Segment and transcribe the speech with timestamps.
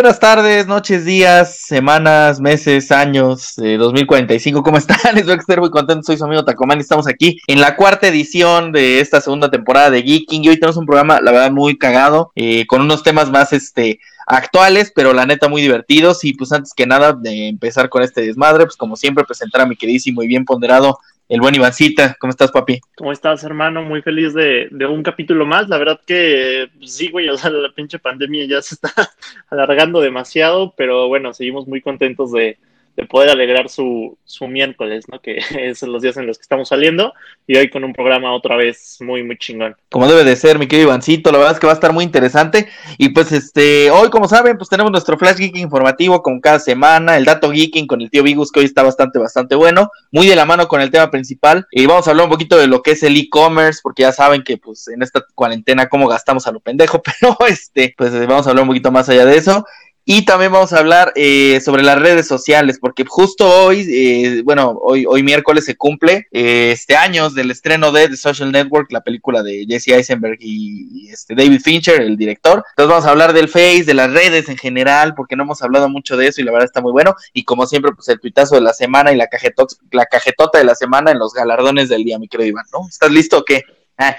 [0.00, 4.62] Buenas tardes, noches, días, semanas, meses, años, eh, 2045.
[4.62, 4.96] ¿Cómo están?
[5.18, 6.06] Espero que estén muy contentos.
[6.06, 9.90] Soy su amigo Tacoman y estamos aquí en la cuarta edición de esta segunda temporada
[9.90, 10.44] de Geeking.
[10.44, 13.98] Y hoy tenemos un programa, la verdad, muy cagado, eh, con unos temas más este
[14.28, 16.22] actuales, pero la neta muy divertidos.
[16.22, 19.66] Y pues antes que nada de empezar con este desmadre, pues como siempre presentar a
[19.66, 22.16] mi queridísimo y bien ponderado el buen Ivancita.
[22.18, 22.80] ¿Cómo estás, papi?
[22.96, 23.82] ¿Cómo estás, hermano?
[23.82, 25.68] Muy feliz de, de un capítulo más.
[25.68, 28.92] La verdad que pues, sí, güey, o sea, la pinche pandemia ya se está
[29.50, 32.58] alargando demasiado, pero bueno, seguimos muy contentos de,
[32.98, 35.20] de poder alegrar su, su miércoles, ¿no?
[35.20, 37.14] Que es los días en los que estamos saliendo
[37.46, 39.76] y hoy con un programa otra vez muy, muy chingón.
[39.88, 42.02] Como debe de ser, mi querido Ivancito, la verdad es que va a estar muy
[42.02, 42.68] interesante
[42.98, 47.16] y pues este, hoy como saben, pues tenemos nuestro Flash Geeking informativo con cada semana,
[47.16, 50.34] el dato Geeking con el tío Vigus que hoy está bastante, bastante bueno, muy de
[50.34, 52.90] la mano con el tema principal y vamos a hablar un poquito de lo que
[52.90, 56.58] es el e-commerce, porque ya saben que pues en esta cuarentena cómo gastamos a lo
[56.58, 59.64] pendejo, pero este, pues vamos a hablar un poquito más allá de eso.
[60.10, 64.70] Y también vamos a hablar eh, sobre las redes sociales, porque justo hoy, eh, bueno,
[64.80, 69.02] hoy, hoy miércoles se cumple eh, este años del estreno de The Social Network, la
[69.02, 72.64] película de Jesse Eisenberg y, y, este David Fincher, el director.
[72.70, 75.90] Entonces vamos a hablar del Face, de las redes en general, porque no hemos hablado
[75.90, 77.14] mucho de eso y la verdad está muy bueno.
[77.34, 80.64] Y como siempre, pues el tuitazo de la semana y la, cajetot la cajetota de
[80.64, 82.88] la semana en los galardones del día, mi querido Iván, ¿no?
[82.88, 83.62] ¿Estás listo o qué?
[83.98, 84.16] Ah.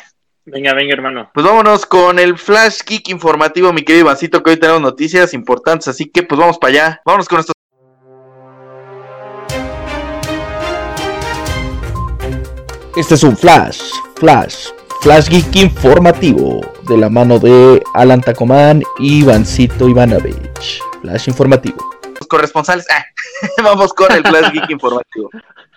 [0.51, 1.29] Venga, venga, hermano.
[1.33, 5.87] Pues vámonos con el Flash Kick informativo, mi querido Ivancito, que hoy tenemos noticias importantes,
[5.87, 7.01] así que pues vamos para allá.
[7.05, 7.53] Vámonos con nuestros.
[12.95, 13.79] Este es un Flash,
[14.15, 14.69] Flash,
[15.01, 20.81] Flash Geek informativo, de la mano de Alan Tacomán y Ivancito Ivanovich.
[21.01, 21.77] Flash informativo.
[22.19, 23.05] Los corresponsales, ah,
[23.63, 25.29] vamos con el Flash Geek informativo.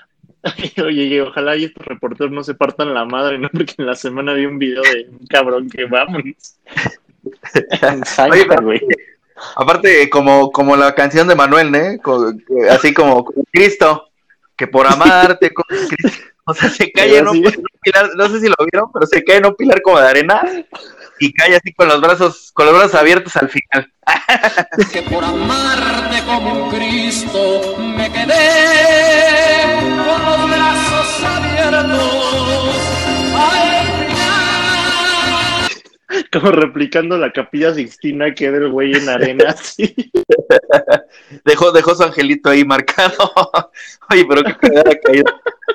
[0.85, 3.49] Oye, ojalá y estos reporteros no se partan la madre, ¿no?
[3.49, 6.57] Porque en la semana vi un video de un cabrón que vámonos.
[8.31, 8.73] Oye, pero,
[9.57, 12.01] aparte, como, como la canción de Manuel, ¿eh?
[12.71, 14.09] Así como Cristo,
[14.57, 16.33] que por amarte, con Cristo.
[16.45, 17.43] O sea, se cae en un,
[17.81, 20.43] pilar, no sé si lo vieron, pero se cae en un pilar como de arena
[21.19, 23.93] y cae así con los brazos, con los brazos abiertos al final.
[24.93, 29.62] que por amarte como un Cristo me quedé
[36.33, 39.95] como replicando la capilla Sixtina que del güey en arena, así.
[41.45, 43.31] dejó, dejó su angelito ahí marcado.
[44.11, 45.25] Oye, pero qué cagada caído.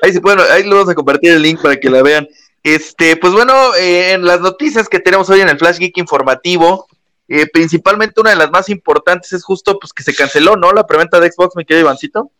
[0.01, 2.27] Ahí se pueden, ahí le vamos a compartir el link para que la vean.
[2.63, 6.87] Este, pues bueno, eh, en las noticias que tenemos hoy en el Flash Geek informativo,
[7.27, 10.71] eh, principalmente una de las más importantes es justo pues que se canceló, ¿no?
[10.71, 12.31] La preventa de Xbox, mi querido Ivancito.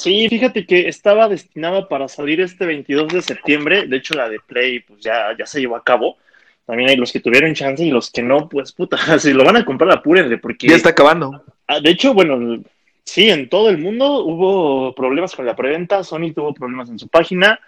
[0.00, 3.86] Sí, fíjate que estaba destinada para salir este 22 de septiembre.
[3.86, 6.16] De hecho, la de Play, pues ya, ya se llevó a cabo.
[6.64, 9.58] También hay los que tuvieron chance y los que no, pues puta, si lo van
[9.58, 10.68] a comprar, apúrenle, porque.
[10.68, 11.44] Ya está acabando.
[11.82, 12.62] De hecho, bueno,
[13.04, 16.02] sí, en todo el mundo hubo problemas con la preventa.
[16.02, 17.60] Sony tuvo problemas en su página.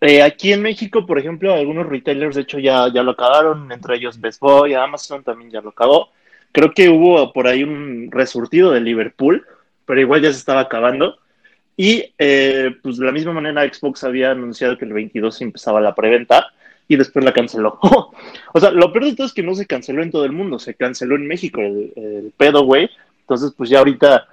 [0.00, 3.96] Eh, aquí en México, por ejemplo, algunos retailers, de hecho, ya, ya lo acabaron, entre
[3.96, 6.10] ellos Best Boy, Amazon también ya lo acabó.
[6.52, 9.44] Creo que hubo por ahí un resurtido de Liverpool,
[9.84, 11.18] pero igual ya se estaba acabando.
[11.76, 15.94] Y eh, pues de la misma manera Xbox había anunciado que el 22 empezaba la
[15.94, 16.46] preventa
[16.88, 17.78] y después la canceló.
[18.52, 20.58] o sea, lo peor de todo es que no se canceló en todo el mundo,
[20.58, 22.88] se canceló en México el, pedo, güey.
[23.20, 24.26] Entonces, pues ya ahorita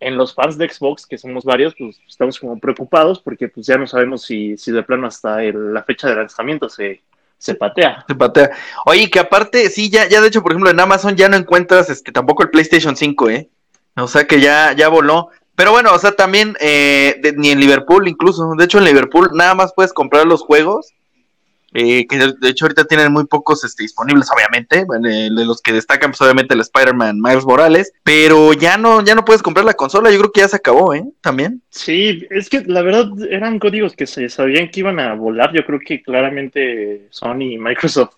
[0.00, 3.76] en los fans de Xbox, que somos varios, pues estamos como preocupados porque pues ya
[3.76, 7.02] no sabemos si, si de plano hasta el, la fecha de lanzamiento se,
[7.38, 8.04] se patea.
[8.06, 8.50] Se patea.
[8.84, 11.90] Oye, que aparte, sí, ya, ya de hecho, por ejemplo, en Amazon ya no encuentras
[11.90, 13.48] este tampoco el PlayStation 5, ¿eh?
[13.96, 15.30] O sea que ya, ya voló.
[15.56, 18.54] Pero bueno, o sea, también, eh, ni en Liverpool incluso.
[18.56, 20.92] De hecho, en Liverpool nada más puedes comprar los juegos.
[21.78, 24.86] Eh, que de hecho ahorita tienen muy pocos este, disponibles, obviamente.
[25.00, 27.92] De, de los que destacan, pues obviamente el Spider-Man Miles Morales.
[28.02, 30.10] Pero ya no, ya no puedes comprar la consola.
[30.10, 31.04] Yo creo que ya se acabó, ¿eh?
[31.20, 31.62] También.
[31.70, 35.52] Sí, es que la verdad eran códigos que se sabían que iban a volar.
[35.54, 38.14] Yo creo que claramente Sony y Microsoft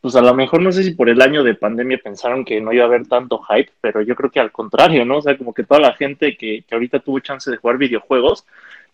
[0.00, 2.72] pues a lo mejor no sé si por el año de pandemia pensaron que no
[2.72, 5.18] iba a haber tanto hype, pero yo creo que al contrario, ¿no?
[5.18, 8.46] O sea, como que toda la gente que, que ahorita tuvo chance de jugar videojuegos,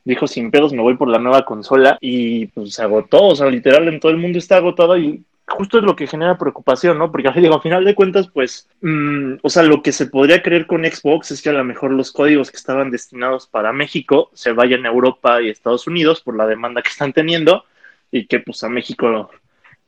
[0.05, 3.49] dijo sin pedos me voy por la nueva consola y pues se agotó, o sea,
[3.49, 7.11] literal en todo el mundo está agotado y justo es lo que genera preocupación, ¿no?
[7.11, 10.67] Porque digo, al final de cuentas, pues, mmm, o sea, lo que se podría creer
[10.67, 14.53] con Xbox es que a lo mejor los códigos que estaban destinados para México se
[14.53, 17.65] vayan a Europa y Estados Unidos por la demanda que están teniendo
[18.11, 19.31] y que pues a México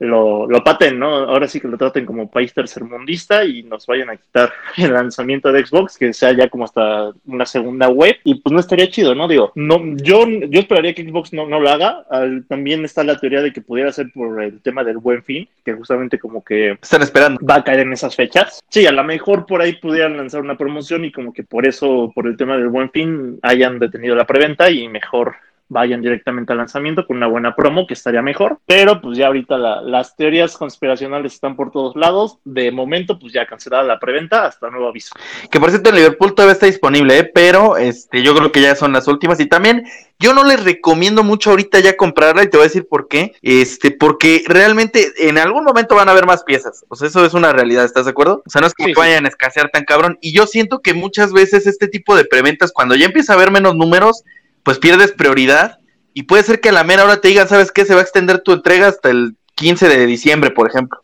[0.00, 1.08] lo, lo paten, ¿no?
[1.08, 5.52] Ahora sí que lo traten como país tercermundista y nos vayan a quitar el lanzamiento
[5.52, 9.14] de Xbox, que sea ya como hasta una segunda web, y pues no estaría chido,
[9.14, 9.28] ¿no?
[9.28, 12.04] Digo, no, yo, yo esperaría que Xbox no, no lo haga.
[12.10, 15.48] Al- también está la teoría de que pudiera ser por el tema del buen fin,
[15.64, 17.40] que justamente como que Están esperando.
[17.44, 18.60] va a caer en esas fechas.
[18.68, 22.10] Sí, a lo mejor por ahí pudieran lanzar una promoción y como que por eso,
[22.14, 25.36] por el tema del buen fin, hayan detenido la preventa y mejor
[25.68, 28.58] vayan directamente al lanzamiento con una buena promo, que estaría mejor.
[28.66, 32.38] Pero pues ya ahorita la- las teorías conspiracionales están por todos lados.
[32.44, 35.14] De momento, pues ya cancelada la preventa hasta nuevo aviso.
[35.50, 37.24] Que por cierto, en Liverpool todavía está disponible, ¿eh?
[37.34, 39.40] pero este, yo creo que ya son las últimas.
[39.40, 39.84] Y también
[40.18, 43.32] yo no les recomiendo mucho ahorita ya comprarla y te voy a decir por qué.
[43.42, 46.84] Este, porque realmente en algún momento van a haber más piezas.
[46.88, 48.42] O sea, eso es una realidad, ¿estás de acuerdo?
[48.46, 48.92] O sea, no es que sí.
[48.94, 50.18] vayan a escasear tan cabrón.
[50.20, 53.50] Y yo siento que muchas veces este tipo de preventas, cuando ya empieza a haber
[53.50, 54.22] menos números,
[54.64, 55.78] pues pierdes prioridad.
[56.12, 57.84] Y puede ser que a la mera hora te digan, ¿sabes qué?
[57.84, 61.00] Se va a extender tu entrega hasta el 15 de diciembre, por ejemplo.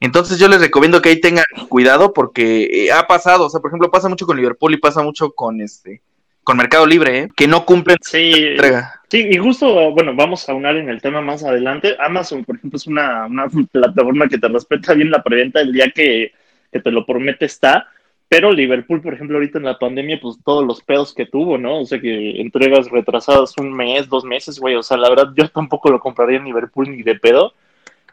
[0.00, 3.70] Entonces yo les recomiendo que ahí tengan cuidado porque eh, ha pasado, o sea, por
[3.70, 6.02] ejemplo, pasa mucho con Liverpool y pasa mucho con este
[6.44, 7.28] con Mercado Libre, ¿eh?
[7.36, 9.00] que no cumplen Sí, entrega.
[9.08, 11.96] Sí, y justo, bueno, vamos a unar en el tema más adelante.
[12.00, 15.90] Amazon, por ejemplo, es una, una plataforma que te respeta bien la preventa el día
[15.90, 16.32] que,
[16.72, 17.86] que te lo promete está,
[18.32, 21.80] pero Liverpool, por ejemplo, ahorita en la pandemia, pues todos los pedos que tuvo, ¿no?
[21.80, 25.46] O sea, que entregas retrasadas un mes, dos meses, güey, o sea, la verdad yo
[25.50, 27.52] tampoco lo compraría en Liverpool ni de pedo,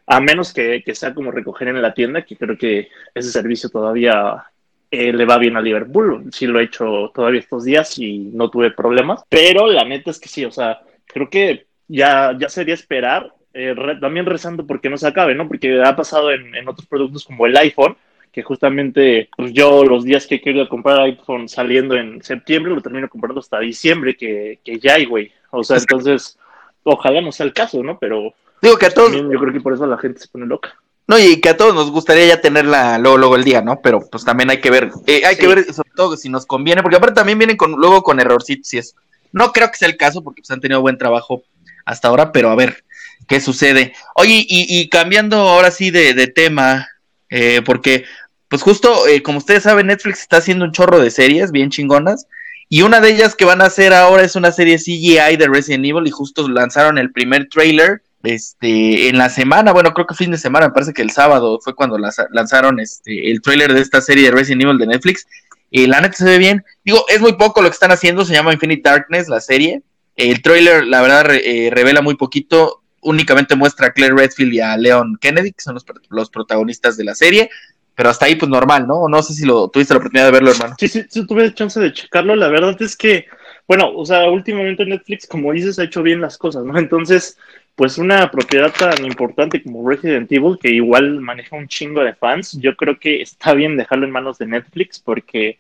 [0.06, 3.70] a menos que, que sea como recoger en la tienda, que creo que ese servicio
[3.70, 4.44] todavía
[4.92, 6.26] eh, le va bien a Liverpool.
[6.34, 9.24] Sí lo he hecho todavía estos días y no tuve problemas.
[9.30, 13.74] Pero la neta es que sí, o sea, creo que ya, ya sería esperar, eh,
[14.02, 15.48] también rezando porque no se acabe, ¿no?
[15.48, 17.96] Porque ha pasado en, en otros productos como el iPhone,
[18.32, 23.10] que justamente pues yo los días que querido comprar iPhone saliendo en septiembre lo termino
[23.10, 25.32] comprando hasta diciembre, que, que ya hay, güey.
[25.52, 26.38] O sea, entonces,
[26.84, 27.98] ojalá no sea el caso, ¿no?
[28.00, 30.76] Pero Digo que a todos, yo creo que por eso la gente se pone loca.
[31.08, 33.80] no, y que a todos nos gustaría ya tenerla luego, luego el día, ¿no?
[33.82, 35.42] Pero pues también hay que ver, eh, hay Sí.
[35.42, 38.74] que ver sobre todo si nos conviene, porque aparte también vienen con, luego con errorcitos
[38.74, 38.96] y eso.
[39.32, 41.42] No creo que sea el caso porque pues han tenido buen trabajo
[41.86, 42.84] hasta ahora, pero a ver
[43.28, 43.94] qué sucede.
[44.16, 46.88] Oye, y, y cambiando ahora sí de, de tema,
[47.30, 48.06] eh, porque
[48.48, 52.26] pues justo, eh, como ustedes saben, Netflix está haciendo un chorro de series bien chingonas.
[52.68, 55.86] Y una de ellas que van a hacer ahora es una serie CGI de Resident
[55.86, 60.30] Evil y justo lanzaron el primer trailer este en la semana, bueno, creo que fin
[60.32, 63.82] de semana, me parece que el sábado fue cuando lanza- lanzaron este el trailer de
[63.82, 65.26] esta serie de Resident Evil de Netflix.
[65.72, 66.64] Y la neta se ve bien.
[66.84, 69.84] Digo, es muy poco lo que están haciendo, se llama Infinite Darkness la serie.
[70.16, 74.78] El trailer, la verdad, eh, revela muy poquito, únicamente muestra a Claire Redfield y a
[74.78, 77.50] Leon Kennedy, que son los, los protagonistas de la serie.
[77.96, 79.10] Pero hasta ahí, pues normal, ¿no?
[79.10, 80.76] No sé si lo tuviste la oportunidad de verlo, hermano.
[80.80, 82.34] Sí, sí, sí, tuve chance de checarlo.
[82.36, 83.26] La verdad es que,
[83.68, 86.78] bueno, o sea, últimamente Netflix, como dices, ha hecho bien las cosas, ¿no?
[86.78, 87.38] Entonces,
[87.76, 92.58] pues una propiedad tan importante como Resident Evil, que igual maneja un chingo de fans,
[92.62, 95.60] yo creo que está bien dejarlo en manos de Netflix porque,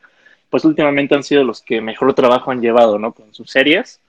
[0.49, 3.11] pues últimamente han sido los que mejor trabajo han llevado, ¿no?
[3.11, 3.99] Con sus series.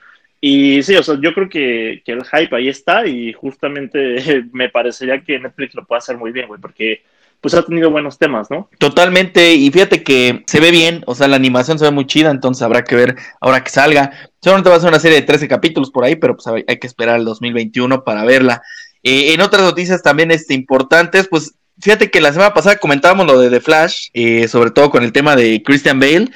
[0.41, 5.23] Y sí, o sea, yo creo que, el hype ahí está y justamente me parecería
[5.23, 7.03] que Netflix lo puede hacer muy bien, güey, porque
[7.41, 8.69] pues ha tenido buenos temas, ¿no?
[8.79, 12.31] Totalmente, y fíjate que se ve bien, o sea, la animación se ve muy chida,
[12.31, 14.13] entonces habrá que ver ahora que salga.
[14.43, 16.79] Seguramente va a ser una serie de 13 capítulos por ahí, pero pues hay hay
[16.79, 18.61] que esperar al 2021 para verla.
[19.03, 23.41] Eh, en otras noticias también este, importantes, pues fíjate que la semana pasada comentábamos lo
[23.41, 26.29] de The Flash, eh, sobre todo con el tema de Christian Bale,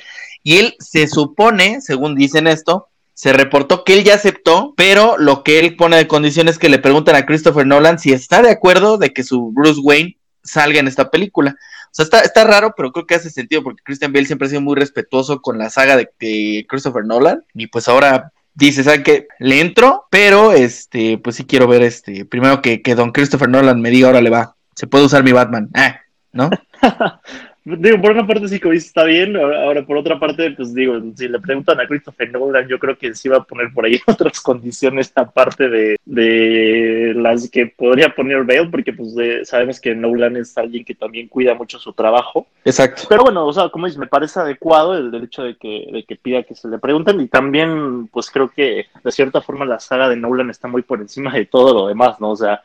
[0.42, 5.44] y él se supone, según dicen esto, se reportó que él ya aceptó, pero lo
[5.44, 8.50] que él pone de condición es que le preguntan a Christopher Nolan si está de
[8.50, 11.56] acuerdo de que su Bruce Wayne salga en esta película.
[11.56, 14.50] O sea, está, está raro, pero creo que hace sentido porque Christian Bale siempre ha
[14.50, 17.44] sido muy respetuoso con la saga de, Christopher Nolan.
[17.54, 19.28] Y pues ahora dice, ¿saben qué?
[19.38, 23.80] Le entro, pero este, pues sí quiero ver este, primero que, que don Christopher Nolan
[23.80, 25.70] me diga, ahora le va, se puede usar mi Batman.
[25.74, 26.00] Ah,
[26.32, 26.50] ¿no?
[27.66, 31.28] Digo, por una parte sí que está bien, ahora, por otra parte, pues digo, si
[31.28, 34.38] le preguntan a Christopher Nolan, yo creo que sí va a poner por ahí otras
[34.42, 40.36] condiciones aparte de, de las que podría poner Bale, porque pues de- sabemos que Nolan
[40.36, 42.46] es alguien que también cuida mucho su trabajo.
[42.66, 43.04] Exacto.
[43.08, 46.04] Pero bueno, o sea, como dices, me parece adecuado el, el hecho de que, de
[46.04, 49.80] que pida que se le pregunten y también, pues creo que de cierta forma la
[49.80, 52.32] saga de Nolan está muy por encima de todo lo demás, ¿no?
[52.32, 52.62] O sea,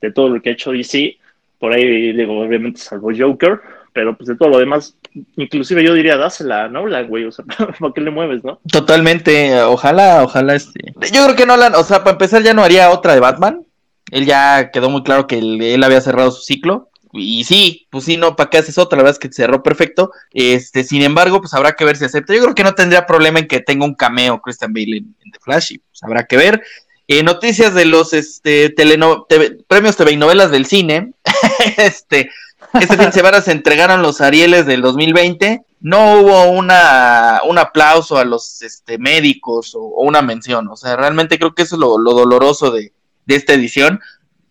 [0.00, 1.16] de todo lo que ha hecho DC,
[1.58, 3.58] por ahí, digo, obviamente salvo Joker,
[3.92, 4.96] pero pues de todo lo demás,
[5.36, 7.44] inclusive yo diría, dásela a Nolan, güey, o sea,
[7.78, 8.60] ¿para qué le mueves, no?
[8.70, 10.94] Totalmente, ojalá, ojalá este.
[11.12, 13.66] Yo creo que Nolan, o sea, para empezar ya no haría otra de Batman.
[14.10, 16.90] Él ya quedó muy claro que él, había cerrado su ciclo.
[17.14, 18.96] Y sí, pues sí, no, ¿para qué haces otra?
[18.96, 20.12] La verdad es que cerró perfecto.
[20.32, 22.34] Este, sin embargo, pues habrá que ver si acepta.
[22.34, 25.38] Yo creo que no tendría problema en que tenga un cameo Christian Bale en, The
[25.40, 26.62] Flash, y pues habrá que ver.
[27.08, 29.26] Eh, noticias de los este, teleno
[29.66, 31.12] premios TV y novelas del cine.
[31.78, 32.30] este,
[32.74, 35.64] este fin de semana se entregaron los Arieles del 2020.
[35.80, 40.68] No hubo una, un aplauso a los este, médicos o, una mención.
[40.68, 42.92] O sea, realmente creo que eso es lo, lo doloroso de,
[43.26, 44.00] de esta edición.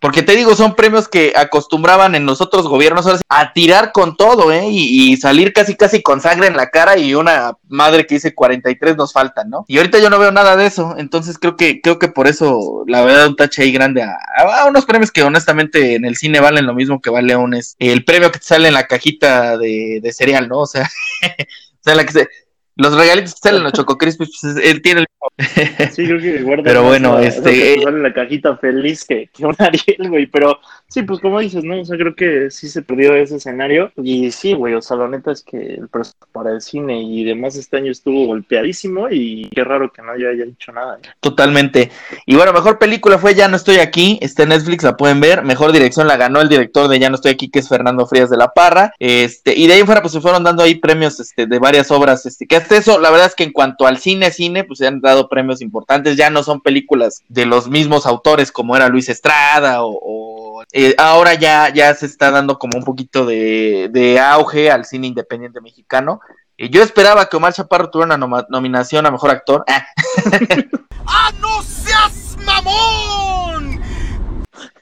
[0.02, 4.52] Porque te digo, son premios que acostumbraban en los otros gobiernos a tirar con todo,
[4.52, 4.66] ¿eh?
[4.68, 8.98] Y, salir casi, casi con sangre en la cara y una madre que dice 43
[8.98, 9.64] nos faltan, ¿no?
[9.68, 12.84] Y ahorita yo no veo nada de eso, entonces creo que, creo que por eso,
[12.88, 16.40] la verdad, un tache ahí grande a, a unos premios que honestamente en el cine
[16.40, 19.56] valen lo mismo que vale un, es, el premio que te sale en la cajita
[19.60, 20.62] de, de cereal, ¿no?
[20.62, 20.90] O sea,
[21.22, 22.30] o sea, la que se,
[22.76, 25.08] los regalitos que salen los Choco Crispy, pues él tiene el
[25.92, 27.52] Sí, creo que guarda Pero bueno, la, este.
[27.52, 30.26] Que sale en la cajita feliz que, que un Ariel, güey.
[30.28, 31.82] Pero sí, pues como dices, ¿no?
[31.82, 33.92] O sea, creo que sí se perdió ese escenario.
[33.98, 35.90] Y sí, güey, o sea, la neta es que el
[36.32, 39.10] para el cine y demás este año estuvo golpeadísimo.
[39.10, 40.98] Y qué raro que nadie haya dicho nada.
[40.98, 41.08] ¿eh?
[41.20, 41.92] Totalmente.
[42.26, 44.18] Y bueno, mejor película fue Ya no estoy aquí.
[44.22, 45.44] Está en Netflix, la pueden ver.
[45.44, 48.30] Mejor dirección la ganó el director de Ya no estoy aquí, que es Fernando Frías
[48.30, 48.94] de la Parra.
[49.00, 51.92] Este, y de ahí en fuera, pues se fueron dando ahí premios este, de varias
[51.92, 52.26] obras.
[52.26, 54.88] Este, que hasta eso, la verdad es que en cuanto al cine, cine, pues se
[54.88, 56.18] han dado premios importantes.
[56.18, 60.96] Ya no son películas de los mismos autores como era Luis Estrada o, o eh,
[60.98, 65.62] ahora ya, ya se está dando como un poquito de, de auge al cine independiente
[65.62, 66.22] mexicano.
[66.58, 69.64] Y yo esperaba que Omar Chaparro tuviera una nom nominación a mejor actor.
[69.68, 69.88] ¡Ah!
[71.08, 73.82] ¡Ah, no seas mamón!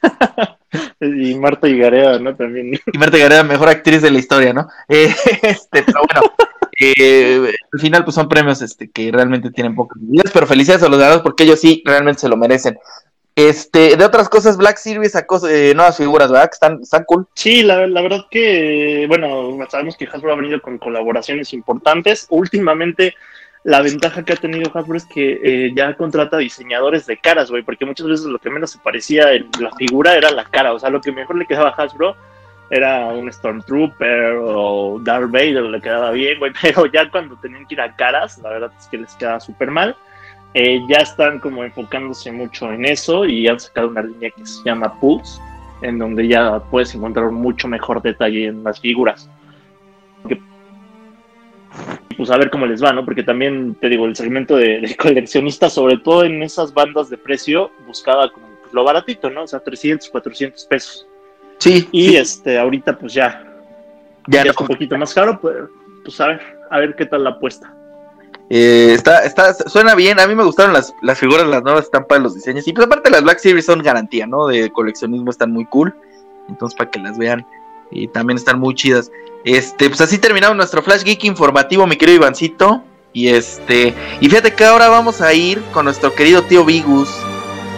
[1.02, 2.36] y Marta Higareda, ¿no?
[2.36, 2.74] También.
[2.92, 4.68] Y Marta Higareda, mejor actriz de la historia, ¿no?
[4.88, 6.34] Eh, este, pero bueno.
[6.80, 10.90] Eh, al final pues son premios este que realmente tienen pocas medidas, pero felicidades a
[10.90, 12.78] los ganadores porque ellos sí realmente se lo merecen.
[13.36, 16.50] Este, de otras cosas, Black Series sacó eh, nuevas figuras, ¿verdad?
[16.50, 17.26] Que están, están cool.
[17.36, 22.28] Sí, la, la, verdad que, bueno, sabemos que Hasbro ha venido con colaboraciones importantes.
[22.30, 23.16] Últimamente,
[23.64, 27.64] la ventaja que ha tenido Hasbro es que eh, ya contrata diseñadores de caras, güey,
[27.64, 30.80] porque muchas veces lo que menos se parecía en la figura era la cara, o
[30.80, 32.18] sea, lo que mejor le quedaba a Hasbro
[32.70, 37.76] era un Stormtrooper o Darth Vader, le quedaba bien, güey, pero ya cuando tenían que
[37.76, 39.96] ir a caras, la verdad es que les quedaba súper mal.
[40.54, 44.64] Eh, ya están como enfocándose mucho en eso y han sacado una línea que se
[44.66, 45.40] llama Pulse,
[45.82, 49.30] en donde ya puedes encontrar mucho mejor detalle en las figuras.
[52.18, 53.06] Pues a ver cómo les va, ¿no?
[53.06, 57.18] Porque también, te digo, el segmento de, de coleccionistas, sobre todo en esas bandas de
[57.18, 59.44] precio, buscaba como pues, lo baratito, ¿no?
[59.44, 61.09] O sea, 300, 400 pesos.
[61.60, 61.88] Sí.
[61.92, 62.18] Y sí.
[62.18, 63.46] este, ahorita pues ya,
[64.28, 65.56] ya, ya es un poquito más caro, pues,
[66.04, 67.74] pues a ver, a ver qué tal la apuesta.
[68.50, 72.20] Eh, está, está, suena bien, a mí me gustaron las, las figuras, las nuevas estampas
[72.20, 74.48] los diseños, y pues aparte las Black Series son garantía, ¿no?
[74.48, 75.94] De coleccionismo están muy cool,
[76.48, 77.46] entonces para que las vean,
[77.92, 79.12] y también están muy chidas.
[79.46, 84.56] Este, pues así terminamos nuestro Flash Geek informativo, mi querido Ivancito, y este, y fíjate
[84.56, 87.10] que ahora vamos a ir con nuestro querido tío Vigus,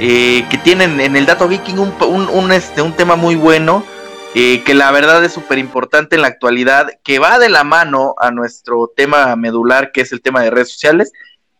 [0.04, 3.86] eh, que tienen en el Dato un, un, un, este, un tema muy bueno,
[4.34, 8.16] eh, que la verdad es súper importante en la actualidad, que va de la mano
[8.18, 11.12] a nuestro tema medular, que es el tema de redes sociales,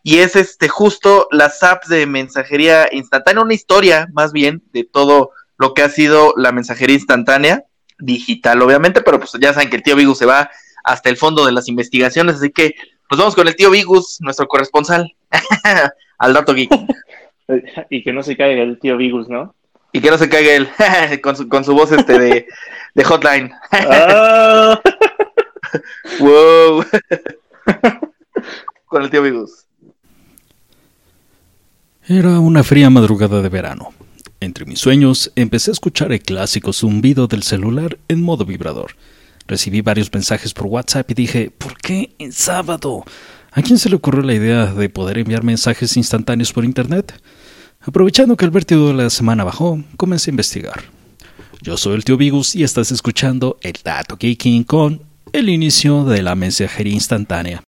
[0.02, 5.30] y es este justo las apps de mensajería instantánea, una historia más bien de todo
[5.56, 7.62] lo que ha sido la mensajería instantánea,
[8.00, 10.50] digital obviamente, pero pues ya saben que el tío Vigus se va
[10.82, 12.74] hasta el fondo de las investigaciones, así que
[13.08, 15.14] pues vamos con el tío Vigus, nuestro corresponsal,
[16.18, 16.72] al dato geek.
[17.90, 19.54] Y que no se caiga el tío Vigus, ¿no?
[19.92, 20.68] Y que no se caiga él
[21.22, 22.46] con, su, con su voz este de,
[22.94, 23.52] de hotline.
[23.70, 24.80] Ah.
[26.20, 26.84] wow.
[28.86, 29.66] con el tío Vigus.
[32.06, 33.92] Era una fría madrugada de verano.
[34.40, 38.96] Entre mis sueños empecé a escuchar el clásico zumbido del celular en modo vibrador.
[39.46, 43.04] Recibí varios mensajes por WhatsApp y dije, ¿por qué en sábado?
[43.54, 47.20] ¿A quién se le ocurrió la idea de poder enviar mensajes instantáneos por Internet?
[47.80, 50.84] Aprovechando que el vértigo de la semana bajó, comencé a investigar.
[51.60, 55.02] Yo soy el tío Vigus y estás escuchando el Dato Geeking con
[55.34, 57.62] el inicio de la mensajería instantánea.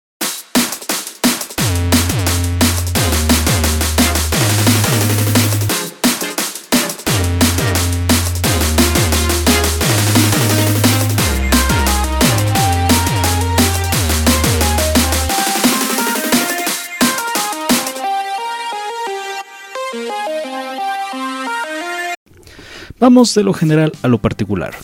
[23.02, 24.76] Vamos de lo general a lo particular.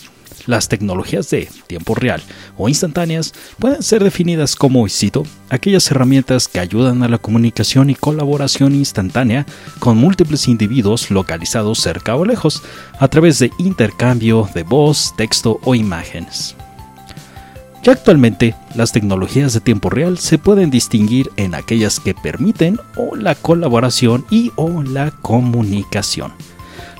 [0.47, 2.21] Las tecnologías de tiempo real
[2.57, 7.91] o instantáneas pueden ser definidas como, y cito, aquellas herramientas que ayudan a la comunicación
[7.91, 9.47] y colaboración instantánea
[9.79, 12.61] con múltiples individuos localizados cerca o lejos,
[12.99, 16.57] a través de intercambio de voz, texto o imágenes.
[17.85, 23.15] Ya actualmente, las tecnologías de tiempo real se pueden distinguir en aquellas que permiten o
[23.15, 26.33] la colaboración y o la comunicación.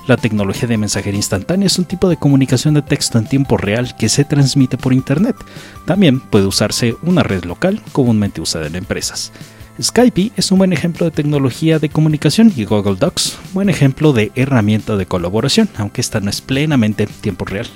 [0.09, 3.95] La tecnología de mensajería instantánea es un tipo de comunicación de texto en tiempo real
[3.95, 5.35] que se transmite por Internet.
[5.85, 9.31] También puede usarse una red local comúnmente usada en empresas.
[9.79, 14.31] Skype es un buen ejemplo de tecnología de comunicación y Google Docs, buen ejemplo de
[14.33, 17.67] herramienta de colaboración, aunque esta no es plenamente en tiempo real.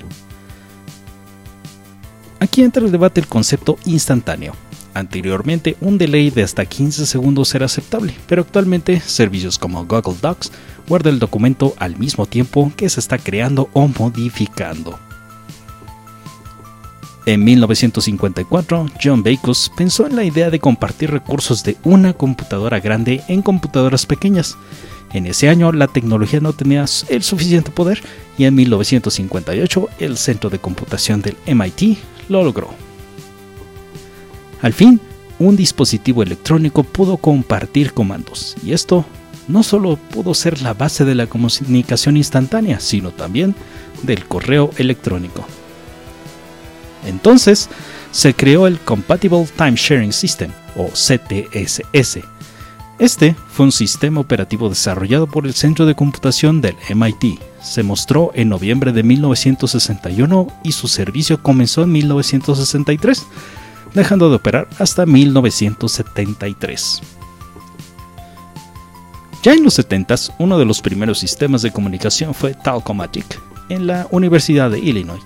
[2.39, 4.55] Aquí entra el debate el concepto instantáneo.
[4.95, 10.51] Anteriormente, un delay de hasta 15 segundos era aceptable, pero actualmente servicios como Google Docs
[10.87, 14.99] guarda el documento al mismo tiempo que se está creando o modificando.
[17.25, 23.21] En 1954, John Backus pensó en la idea de compartir recursos de una computadora grande
[23.29, 24.57] en computadoras pequeñas.
[25.13, 28.01] En ese año la tecnología no tenía el suficiente poder
[28.37, 31.97] y en 1958 el centro de computación del MIT
[32.27, 32.71] lo logró.
[34.61, 34.99] Al fin,
[35.39, 39.05] un dispositivo electrónico pudo compartir comandos y esto
[39.47, 43.55] no solo pudo ser la base de la comunicación instantánea, sino también
[44.03, 45.45] del correo electrónico.
[47.05, 47.69] Entonces,
[48.11, 52.19] se creó el Compatible Time Sharing System, o CTSS.
[52.99, 57.39] Este fue un sistema operativo desarrollado por el Centro de Computación del MIT.
[57.61, 63.25] Se mostró en noviembre de 1961 y su servicio comenzó en 1963,
[63.93, 67.01] dejando de operar hasta 1973.
[69.43, 74.07] Ya en los 70 uno de los primeros sistemas de comunicación fue Talkomatic en la
[74.09, 75.21] Universidad de Illinois,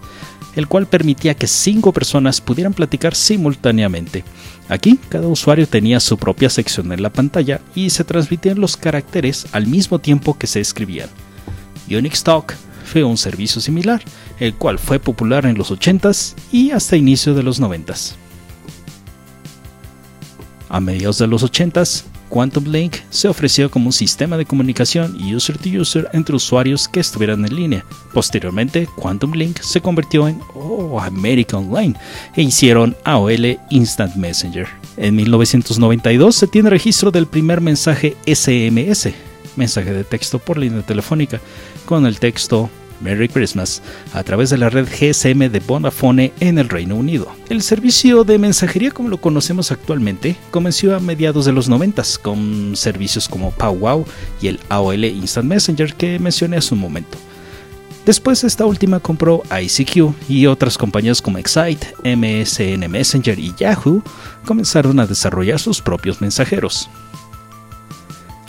[0.56, 4.24] el cual permitía que cinco personas pudieran platicar simultáneamente.
[4.70, 9.46] Aquí, cada usuario tenía su propia sección en la pantalla y se transmitían los caracteres
[9.52, 11.10] al mismo tiempo que se escribían.
[11.88, 12.56] Unix Talk
[12.86, 14.02] fue un servicio similar,
[14.40, 18.16] el cual fue popular en los 80s y hasta inicio de los 90s.
[20.70, 26.10] A mediados de los 80s, Quantum Link se ofreció como un sistema de comunicación user-to-user
[26.14, 27.86] entre usuarios que estuvieran en línea.
[28.14, 31.96] Posteriormente, Quantum Link se convirtió en oh, America Online
[32.36, 34.68] e hicieron AOL Instant Messenger.
[34.98, 39.10] En 1992 se tiene registro del primer mensaje SMS,
[39.56, 41.40] mensaje de texto por línea telefónica,
[41.86, 42.70] con el texto
[43.02, 43.82] Merry Christmas
[44.14, 47.32] a través de la red GSM de Vodafone en el Reino Unido.
[47.50, 52.76] El servicio de mensajería como lo conocemos actualmente comenzó a mediados de los 90 con
[52.76, 54.06] servicios como PowWow
[54.42, 57.18] y el AOL Instant Messenger que mencioné hace un momento.
[58.08, 64.02] Después esta última compró ICQ y otras compañías como Excite, MSN Messenger y Yahoo
[64.46, 66.90] comenzaron a desarrollar sus propios mensajeros.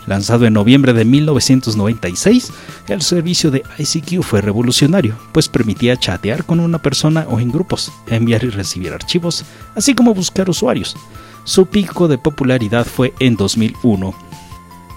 [0.09, 2.51] Lanzado en noviembre de 1996,
[2.88, 7.92] el servicio de ICQ fue revolucionario, pues permitía chatear con una persona o en grupos,
[8.07, 9.44] enviar y recibir archivos,
[9.77, 10.97] así como buscar usuarios.
[11.44, 14.14] Su pico de popularidad fue en 2001.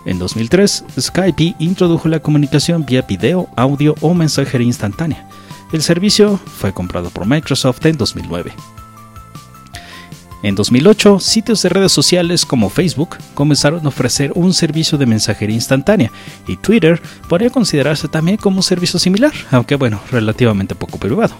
[0.06, 5.28] En 2003, Skype introdujo la comunicación vía video, audio o mensajería instantánea.
[5.74, 8.54] El servicio fue comprado por Microsoft en 2009.
[10.43, 15.56] En 2008, sitios de redes sociales como Facebook comenzaron a ofrecer un servicio de mensajería
[15.56, 16.12] instantánea
[16.47, 16.99] y Twitter
[17.30, 21.36] podría considerarse también como un servicio similar, aunque bueno, relativamente poco privado.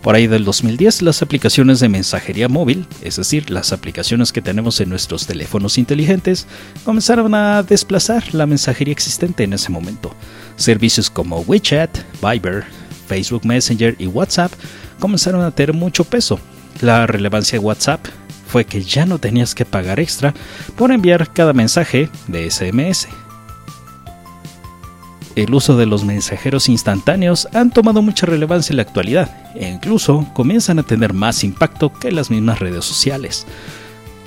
[0.00, 4.80] Por ahí del 2010, las aplicaciones de mensajería móvil, es decir, las aplicaciones que tenemos
[4.80, 6.46] en nuestros teléfonos inteligentes,
[6.84, 10.14] comenzaron a desplazar la mensajería existente en ese momento.
[10.56, 12.64] Servicios como WeChat, Viber,
[13.08, 14.52] Facebook Messenger y WhatsApp
[15.00, 16.38] comenzaron a tener mucho peso
[16.80, 18.06] la relevancia de WhatsApp
[18.46, 20.34] fue que ya no tenías que pagar extra
[20.76, 23.08] por enviar cada mensaje de SMS.
[25.34, 30.28] El uso de los mensajeros instantáneos han tomado mucha relevancia en la actualidad e incluso
[30.34, 33.46] comienzan a tener más impacto que las mismas redes sociales.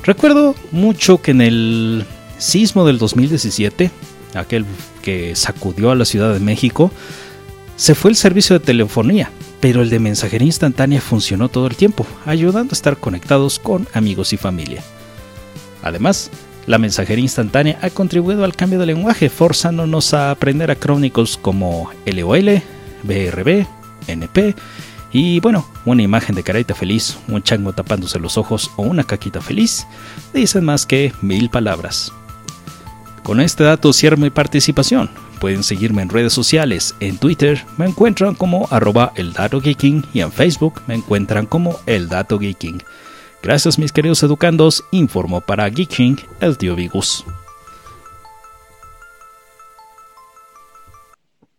[0.03, 2.05] Recuerdo mucho que en el
[2.39, 3.91] sismo del 2017,
[4.33, 4.65] aquel
[5.03, 6.91] que sacudió a la Ciudad de México,
[7.75, 9.29] se fue el servicio de telefonía
[9.61, 14.33] pero el de mensajería instantánea funcionó todo el tiempo, ayudando a estar conectados con amigos
[14.33, 14.83] y familia.
[15.83, 16.31] Además,
[16.67, 22.61] la mensajería instantánea ha contribuido al cambio de lenguaje, forzándonos a aprender acrónicos como LOL,
[23.03, 23.67] BRB,
[24.07, 24.55] NP
[25.17, 29.39] y bueno, una imagen de carita feliz, un chango tapándose los ojos o una caquita
[29.39, 29.87] feliz,
[30.33, 32.11] dicen más que mil palabras.
[33.23, 35.09] Con este dato cierro mi participación.
[35.39, 36.95] Pueden seguirme en redes sociales.
[36.99, 41.79] En Twitter me encuentran como arroba el dato geeking y en Facebook me encuentran como
[41.85, 42.81] el dato geeking.
[43.45, 47.23] Gracias mis queridos educandos, informo para Geeking el tío Vigus.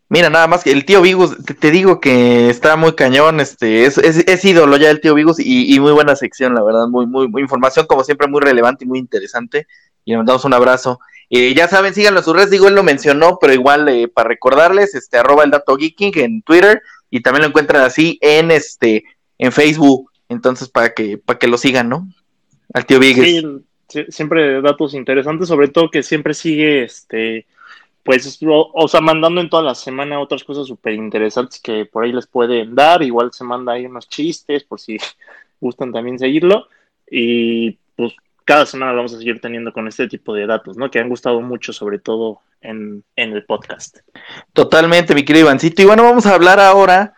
[0.08, 3.98] Mira, nada más que el tío Vigus, te, digo que está muy cañón, este, es,
[3.98, 7.06] es, es ídolo ya el tío Vigus y, y muy buena sección, la verdad, muy,
[7.06, 9.68] muy, muy información, como siempre, muy relevante y muy interesante.
[10.04, 10.98] Y le mandamos un abrazo.
[11.30, 14.28] Eh, ya saben, síganlo en sus redes, digo, él lo mencionó, pero igual eh, para
[14.28, 19.04] recordarles, este, arroba el dato geeking en Twitter, y también lo encuentran así en este,
[19.38, 22.08] en Facebook, entonces para que, para que lo sigan, ¿no?
[22.72, 23.42] Al tío sí,
[24.08, 27.46] siempre datos interesantes, sobre todo que siempre sigue, este,
[28.06, 32.04] pues, o, o sea, mandando en toda la semana otras cosas súper interesantes que por
[32.04, 33.02] ahí les pueden dar.
[33.02, 34.96] Igual se manda ahí unos chistes por si
[35.60, 36.68] gustan también seguirlo.
[37.10, 38.14] Y pues
[38.46, 40.88] cada semana vamos a seguir teniendo con este tipo de datos, ¿no?
[40.88, 43.98] Que han gustado mucho, sobre todo en, en el podcast.
[44.52, 45.82] Totalmente, mi querido Ivancito.
[45.82, 47.14] Y bueno, vamos a hablar ahora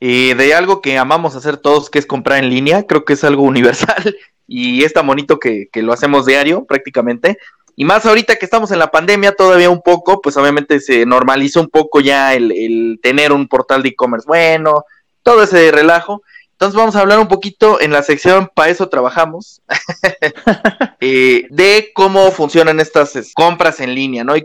[0.00, 2.86] eh, de algo que amamos hacer todos, que es comprar en línea.
[2.86, 4.16] Creo que es algo universal
[4.48, 7.36] y es tan bonito que, que lo hacemos diario prácticamente.
[7.76, 11.60] Y más ahorita que estamos en la pandemia todavía un poco, pues obviamente se normalizó
[11.60, 14.84] un poco ya el, el tener un portal de e-commerce bueno,
[15.22, 16.22] todo ese relajo.
[16.60, 19.62] Entonces vamos a hablar un poquito en la sección Para eso trabajamos,
[21.00, 24.36] eh, de cómo funcionan estas es, compras en línea, ¿no?
[24.36, 24.44] Y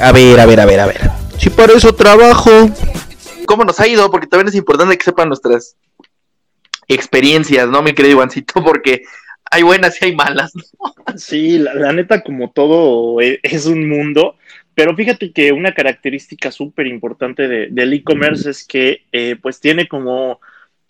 [0.00, 1.10] A ver, a ver, a ver, a ver.
[1.38, 2.50] Si para eso trabajo.
[3.46, 5.76] cómo nos ha ido, porque también es importante que sepan nuestras
[6.88, 8.64] experiencias, ¿no, mi querido Ivancito?
[8.64, 9.02] Porque
[9.48, 10.50] hay buenas y hay malas.
[10.56, 10.64] ¿no?
[11.16, 14.34] Sí, la, la neta, como todo e- es un mundo,
[14.74, 19.88] pero fíjate que una característica súper importante de, del e-commerce es que eh, pues tiene
[19.88, 20.40] como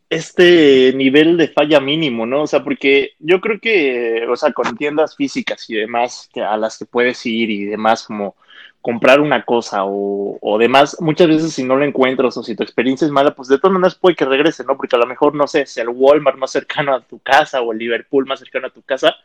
[0.08, 2.42] este nivel de falla mínimo, ¿no?
[2.42, 6.56] O sea, porque yo creo que, o sea, con tiendas físicas y demás que a
[6.58, 8.36] las que puedes ir y demás, como
[8.82, 12.62] comprar una cosa o, o demás, muchas veces si no lo encuentras o si tu
[12.62, 14.76] experiencia es mala, pues de todas maneras puede que regrese, ¿no?
[14.76, 17.72] Porque a lo mejor, no sé, si el Walmart más cercano a tu casa o
[17.72, 19.16] el Liverpool más cercano a tu casa,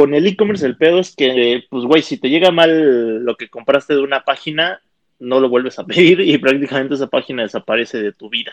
[0.00, 3.50] con el e-commerce el pedo es que, pues, güey, si te llega mal lo que
[3.50, 4.80] compraste de una página,
[5.18, 8.50] no lo vuelves a pedir y prácticamente esa página desaparece de tu vida.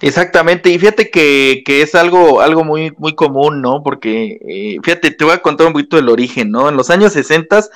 [0.00, 3.82] Exactamente, y fíjate que, que es algo, algo muy, muy común, ¿no?
[3.82, 6.70] Porque, eh, fíjate, te voy a contar un poquito del origen, ¿no?
[6.70, 7.66] En los años 60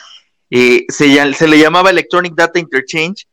[0.49, 3.27] eh, se, se le llamaba Electronic Data Interchange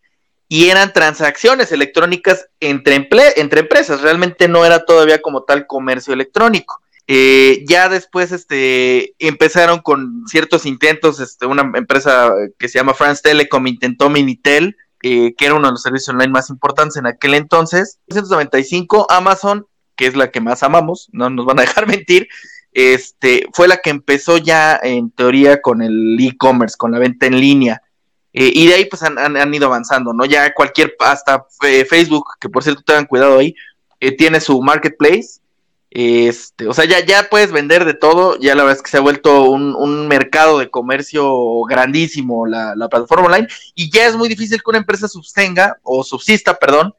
[0.50, 6.82] y eran transacciones electrónicas entre, entre empresas, realmente no era todavía como tal comercio electrónico.
[7.10, 13.22] Eh, ya después este, empezaron con ciertos intentos, este, una empresa que se llama France
[13.24, 17.34] Telecom intentó Minitel, eh, que era uno de los servicios online más importantes en aquel
[17.36, 18.00] entonces.
[18.08, 19.66] En 1995, Amazon,
[19.96, 22.28] que es la que más amamos, no nos van a dejar mentir,
[22.74, 27.40] este, fue la que empezó ya en teoría con el e-commerce, con la venta en
[27.40, 27.82] línea.
[28.34, 30.26] Eh, y de ahí pues han, han- han ido avanzando, ¿no?
[30.26, 33.56] Ya cualquier, hasta eh, Facebook, que por cierto tengan cuidado ahí,
[34.18, 35.40] tiene su marketplace.
[35.90, 38.98] Este, o sea, ya, ya puedes vender de todo, ya la verdad es que se
[38.98, 44.16] ha vuelto un, un mercado de comercio grandísimo la, la plataforma online y ya es
[44.16, 46.94] muy difícil que una empresa substenga o subsista, perdón,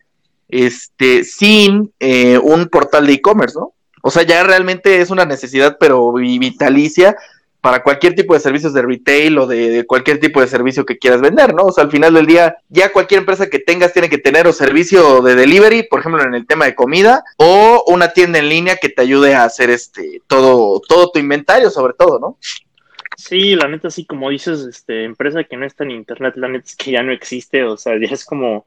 [0.49, 3.75] este, sin eh, un portal de e-commerce, ¿no?
[4.03, 7.15] O sea, ya realmente es una necesidad, pero vi- vitalicia
[7.61, 11.21] para cualquier tipo de servicios de retail o de, cualquier tipo de servicio que quieras
[11.21, 11.65] vender, ¿no?
[11.65, 14.53] O sea, al final del día, ya cualquier empresa que tengas tiene que tener o
[14.53, 18.77] servicio de delivery, por ejemplo, en el tema de comida, o una tienda en línea
[18.77, 22.39] que te ayude a hacer este todo, todo tu inventario, sobre todo, ¿no?
[23.17, 26.67] Sí, la neta, sí, como dices, este, empresa que no está en internet, la neta
[26.67, 28.67] es que ya no existe, o sea, ya es como,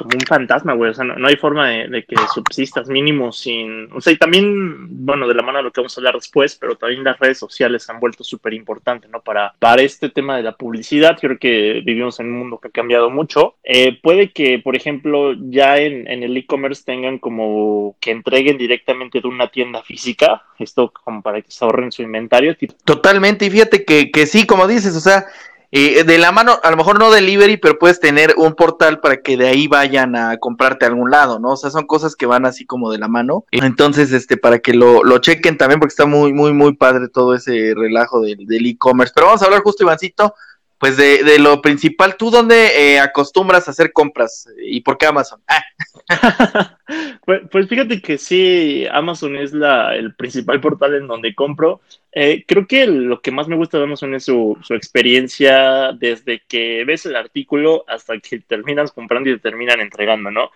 [0.00, 4.00] como un fantasma, güey, o sea, no, hay forma de, que subsistas mínimo sin, o
[4.00, 6.76] sea, y también, bueno, de la mano de lo que vamos a hablar después, pero
[6.76, 9.20] también las redes sociales han vuelto súper importantes, ¿no?
[9.20, 12.72] Para, para este tema de la publicidad, creo que vivimos en un mundo que ha
[12.72, 13.56] cambiado mucho.
[13.62, 19.20] Eh, puede que, por ejemplo, ya en, en el e-commerce tengan como que entreguen directamente
[19.20, 23.84] de una tienda física, esto como para que se ahorren su inventario, Totalmente, y fíjate
[23.84, 25.26] que, que sí, como dices, o sea,
[25.72, 29.22] eh, de la mano, a lo mejor no delivery, pero puedes tener un portal para
[29.22, 31.52] que de ahí vayan a comprarte a algún lado, ¿no?
[31.52, 33.44] O sea, son cosas que van así como de la mano.
[33.52, 37.34] Entonces, este, para que lo, lo chequen también, porque está muy, muy, muy padre todo
[37.34, 39.12] ese relajo del, del e-commerce.
[39.14, 40.34] Pero vamos a hablar justo, Ivancito,
[40.80, 42.16] pues de, de lo principal.
[42.16, 44.48] ¿Tú dónde eh, acostumbras a hacer compras?
[44.58, 45.40] ¿Y por qué Amazon?
[45.46, 45.62] Ah,
[47.24, 51.80] Pues, pues fíjate que sí, Amazon es la, el principal portal en donde compro.
[52.10, 56.42] Eh, creo que lo que más me gusta de Amazon es su, su experiencia desde
[56.48, 60.50] que ves el artículo hasta que terminas comprando y te terminan entregando, ¿no?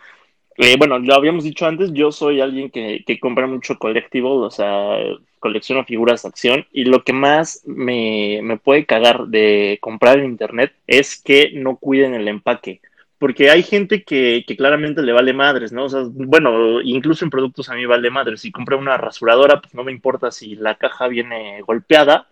[0.56, 4.50] Eh, bueno, lo habíamos dicho antes, yo soy alguien que, que compra mucho collectible, o
[4.50, 4.98] sea,
[5.40, 10.26] colecciono figuras de acción y lo que más me, me puede cagar de comprar en
[10.26, 12.80] internet es que no cuiden el empaque
[13.18, 15.84] porque hay gente que, que, claramente le vale madres, ¿no?
[15.84, 18.42] O sea, bueno, incluso en productos a mí vale madres.
[18.42, 22.28] Si compré una rasuradora, pues no me importa si la caja viene golpeada,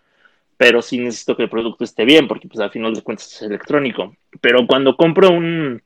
[0.55, 3.41] pero sí necesito que el producto esté bien, porque pues al final de cuentas es
[3.41, 4.15] electrónico.
[4.39, 5.81] Pero cuando compro un,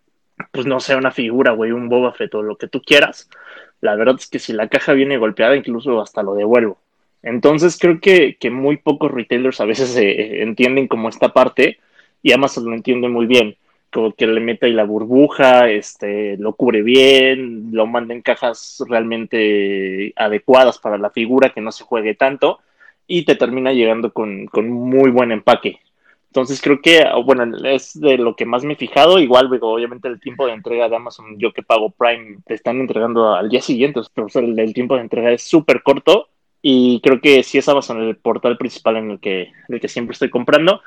[0.51, 3.29] pues no sé, una figura, güey, un Boba Fett o lo que tú quieras,
[3.81, 6.77] la verdad es que si la caja viene golpeada, incluso hasta lo devuelvo.
[7.23, 11.79] Entonces creo que, que muy pocos retailers a veces eh, entienden como esta parte
[12.21, 13.55] y Amazon lo entiende muy bien.
[13.91, 18.83] Como que le mete ahí la burbuja, este, lo cubre bien, lo manda en cajas
[18.87, 22.59] realmente adecuadas para la figura, que no se juegue tanto,
[23.07, 25.79] y te termina llegando con, con muy buen empaque.
[26.27, 29.19] Entonces creo que, bueno, es de lo que más me he fijado.
[29.19, 32.79] Igual, digo, obviamente el tiempo de entrega de Amazon, yo que pago Prime, te están
[32.79, 34.01] entregando al día siguiente.
[34.35, 36.29] El, el tiempo de entrega es súper corto
[36.61, 39.87] y creo que sí es Amazon el portal principal en el que, en el que
[39.87, 40.81] siempre estoy comprando.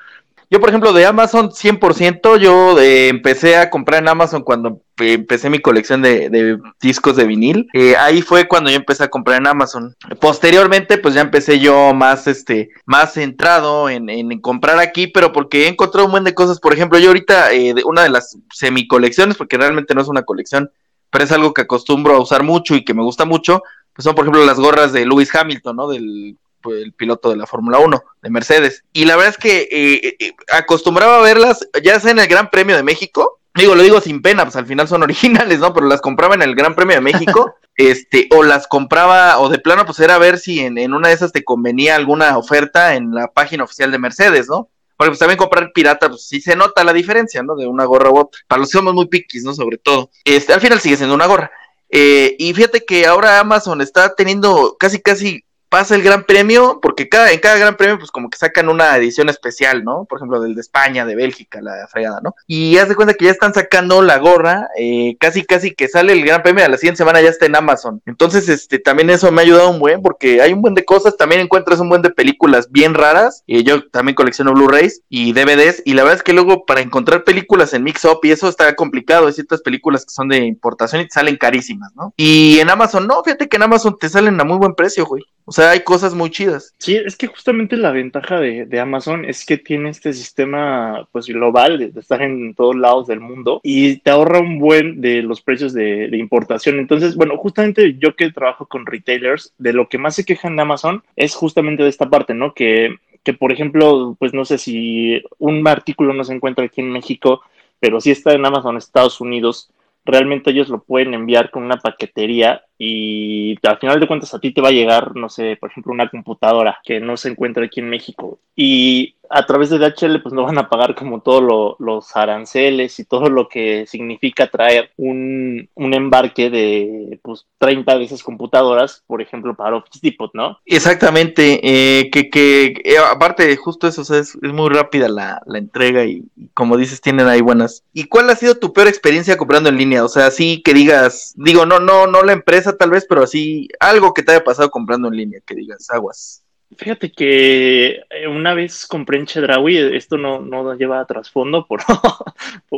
[0.53, 5.13] Yo, por ejemplo, de Amazon 100%, yo eh, empecé a comprar en Amazon cuando eh,
[5.13, 7.69] empecé mi colección de, de discos de vinil.
[7.73, 9.95] Eh, ahí fue cuando yo empecé a comprar en Amazon.
[10.21, 15.67] Posteriormente, pues ya empecé yo más, este, más centrado en, en comprar aquí, pero porque
[15.67, 16.59] he encontrado un buen de cosas.
[16.59, 20.23] Por ejemplo, yo ahorita, eh, de una de las semicolecciones, porque realmente no es una
[20.23, 20.73] colección,
[21.11, 23.63] pero es algo que acostumbro a usar mucho y que me gusta mucho,
[23.95, 25.87] pues son, por ejemplo, las gorras de Lewis Hamilton, ¿no?
[25.87, 28.85] Del el piloto de la Fórmula 1 de Mercedes.
[28.92, 32.51] Y la verdad es que eh, eh, acostumbraba a verlas, ya sea en el Gran
[32.51, 33.40] Premio de México.
[33.55, 35.73] Digo, lo digo sin pena, pues al final son originales, ¿no?
[35.75, 39.59] Pero las compraba en el Gran Premio de México, este, o las compraba, o de
[39.59, 43.12] plano, pues era ver si en, en una de esas te convenía alguna oferta en
[43.12, 44.68] la página oficial de Mercedes, ¿no?
[45.01, 47.57] Porque pues también comprar pirata, pues sí se nota la diferencia, ¿no?
[47.57, 48.38] De una gorra u otra.
[48.46, 49.55] Para los que somos muy piquis, ¿no?
[49.55, 50.11] Sobre todo.
[50.27, 51.51] Este, al final sigue siendo una gorra.
[51.88, 57.09] Eh, y fíjate que ahora Amazon está teniendo casi, casi pasa el Gran Premio, porque
[57.09, 60.05] cada, en cada Gran Premio, pues como que sacan una edición especial, ¿no?
[60.05, 62.35] Por ejemplo, del de España, de Bélgica, la fregada, ¿no?
[62.47, 66.13] Y haz de cuenta que ya están sacando la gorra, eh, casi, casi que sale
[66.13, 68.03] el Gran Premio, a la siguiente semana ya está en Amazon.
[68.05, 71.17] Entonces, este, también eso me ha ayudado un buen, porque hay un buen de cosas,
[71.17, 75.83] también encuentras un buen de películas bien raras, y yo también colecciono Blu-rays y DVDs,
[75.85, 78.75] y la verdad es que luego para encontrar películas en Mix Up y eso está
[78.75, 82.13] complicado, hay ciertas películas que son de importación y te salen carísimas, ¿no?
[82.17, 85.23] Y en Amazon, no, fíjate que en Amazon te salen a muy buen precio, güey.
[85.51, 86.77] O sea, hay cosas muy chidas.
[86.79, 91.27] Sí, es que justamente la ventaja de, de Amazon es que tiene este sistema pues
[91.27, 95.41] global de, estar en todos lados del mundo y te ahorra un buen de los
[95.41, 96.79] precios de, de, importación.
[96.79, 100.63] Entonces, bueno, justamente yo que trabajo con retailers, de lo que más se quejan de
[100.63, 102.55] Amazon es justamente de esta parte, ¿no?
[102.55, 106.93] Que, que por ejemplo, pues no sé si un artículo no se encuentra aquí en
[106.93, 107.43] México,
[107.81, 109.73] pero sí está en Amazon Estados Unidos
[110.05, 114.53] realmente ellos lo pueden enviar con una paquetería y al final de cuentas a ti
[114.53, 117.81] te va a llegar, no sé, por ejemplo, una computadora que no se encuentra aquí
[117.81, 121.77] en México y a través de DHL pues no van a pagar como todos lo,
[121.79, 128.05] los aranceles y todo lo que significa traer un, un, embarque de pues 30 de
[128.05, 130.59] esas computadoras, por ejemplo, para Office Depot, ¿no?
[130.66, 135.40] Exactamente, eh, que, que eh, aparte justo eso, o sea, es, es, muy rápida la,
[135.47, 137.85] la entrega y, como dices, tienen ahí buenas.
[137.93, 140.05] ¿Y cuál ha sido tu peor experiencia comprando en línea?
[140.05, 143.69] O sea, así que digas, digo, no, no, no la empresa tal vez, pero así
[143.79, 146.45] algo que te haya pasado comprando en línea, que digas, aguas.
[146.77, 151.83] Fíjate que una vez compré en Chedraui, esto no, no lleva trasfondo por,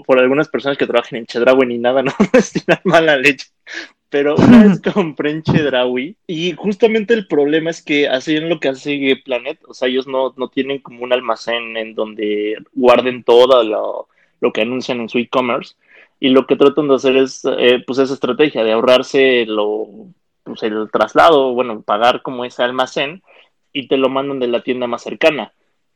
[0.07, 3.49] por algunas personas que trabajan en Chedraui ni nada, no es tirar mala leche.
[4.09, 8.69] Pero una vez compré en Chedraui y justamente el problema es que hacen lo que
[8.69, 13.63] hace Planet, o sea, ellos no, no tienen como un almacén en donde guarden todo
[13.63, 14.09] lo,
[14.41, 15.75] lo que anuncian en su e-commerce
[16.23, 19.89] y lo que tratan de hacer es eh, pues esa estrategia de ahorrarse lo,
[20.45, 23.25] pues el traslado, bueno, pagar como ese almacén
[23.73, 25.53] y te lo mandan de la tienda más cercana.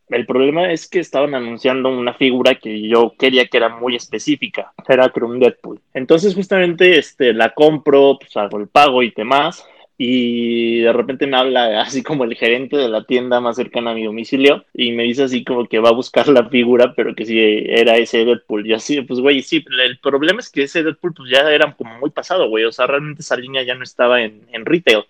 [0.09, 4.73] El problema es que estaban anunciando una figura que yo quería que era muy específica,
[4.89, 5.81] era un Deadpool.
[5.95, 9.65] Entonces justamente este, la compro, pues hago el pago y demás,
[9.99, 13.95] y de repente me habla así como el gerente de la tienda más cercana a
[13.95, 17.25] mi domicilio y me dice así como que va a buscar la figura, pero que
[17.25, 18.67] sí era ese Deadpool.
[18.67, 21.99] Y así, pues güey, sí, el problema es que ese Deadpool pues ya era como
[21.99, 25.05] muy pasado, güey, o sea, realmente esa línea ya no estaba en, en retail.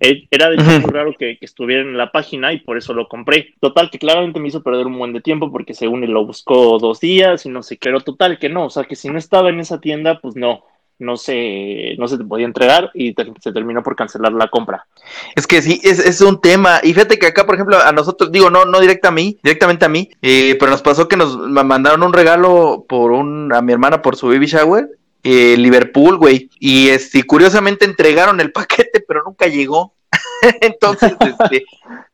[0.00, 0.80] Era de hecho uh -huh.
[0.80, 3.54] muy raro que, que, estuviera en la página y por eso lo compré.
[3.60, 6.78] Total, que claramente me hizo perder un buen de tiempo porque según él lo buscó
[6.78, 9.18] dos días y no sé qué, pero total que no, o sea que si no
[9.18, 10.64] estaba en esa tienda, pues no,
[11.00, 14.86] no se, no se te podía entregar y te, se terminó por cancelar la compra.
[15.34, 16.80] Es que sí, es, es, un tema.
[16.82, 19.84] Y fíjate que acá, por ejemplo, a nosotros, digo, no, no directa a mí, directamente
[19.84, 23.72] a mí, eh, pero nos pasó que nos mandaron un regalo por un, a mi
[23.72, 24.88] hermana por su baby shower
[25.22, 26.50] eh, Liverpool, güey.
[26.58, 29.94] Y este, curiosamente entregaron el paquete, pero nunca llegó.
[30.60, 31.64] Entonces, este,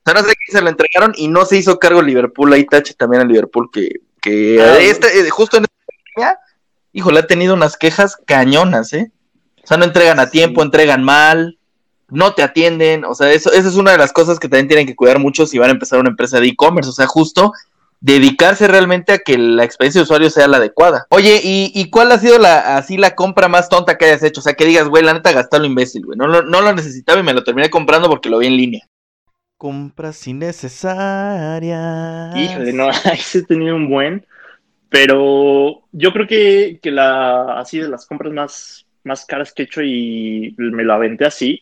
[0.04, 2.52] no sé qué se lo entregaron y no se hizo cargo Liverpool.
[2.52, 6.40] Ahí tache también a Liverpool que, que ah, este, eh, justo en esta
[6.98, 9.12] híjole, ha tenido unas quejas cañonas, ¿eh?
[9.62, 10.66] O sea, no entregan a tiempo, sí.
[10.66, 11.58] entregan mal.
[12.08, 14.86] no te atienden, o sea, eso, eso es una de las cosas que también tienen
[14.86, 17.52] que cuidar mucho si van a empezar una empresa de e-commerce, o sea, justo
[17.98, 21.06] dedicarse realmente a que la experiencia de usuario sea la adecuada.
[21.10, 24.38] Oye, ¿y, y cuál ha sido la así la compra más tonta que hayas hecho?
[24.40, 26.16] O sea, que digas, güey, la neta gasté lo imbécil, güey.
[26.16, 28.86] No, lo- no lo necesitaba y me lo terminé comprando porque lo vi en línea.
[29.58, 32.36] Compras innecesarias.
[32.36, 34.26] Híjole, no, ahí sí he tenido un buen.
[34.96, 39.66] Pero yo creo que, que la así de las compras más, más caras que he
[39.66, 41.60] hecho y me lo aventé así.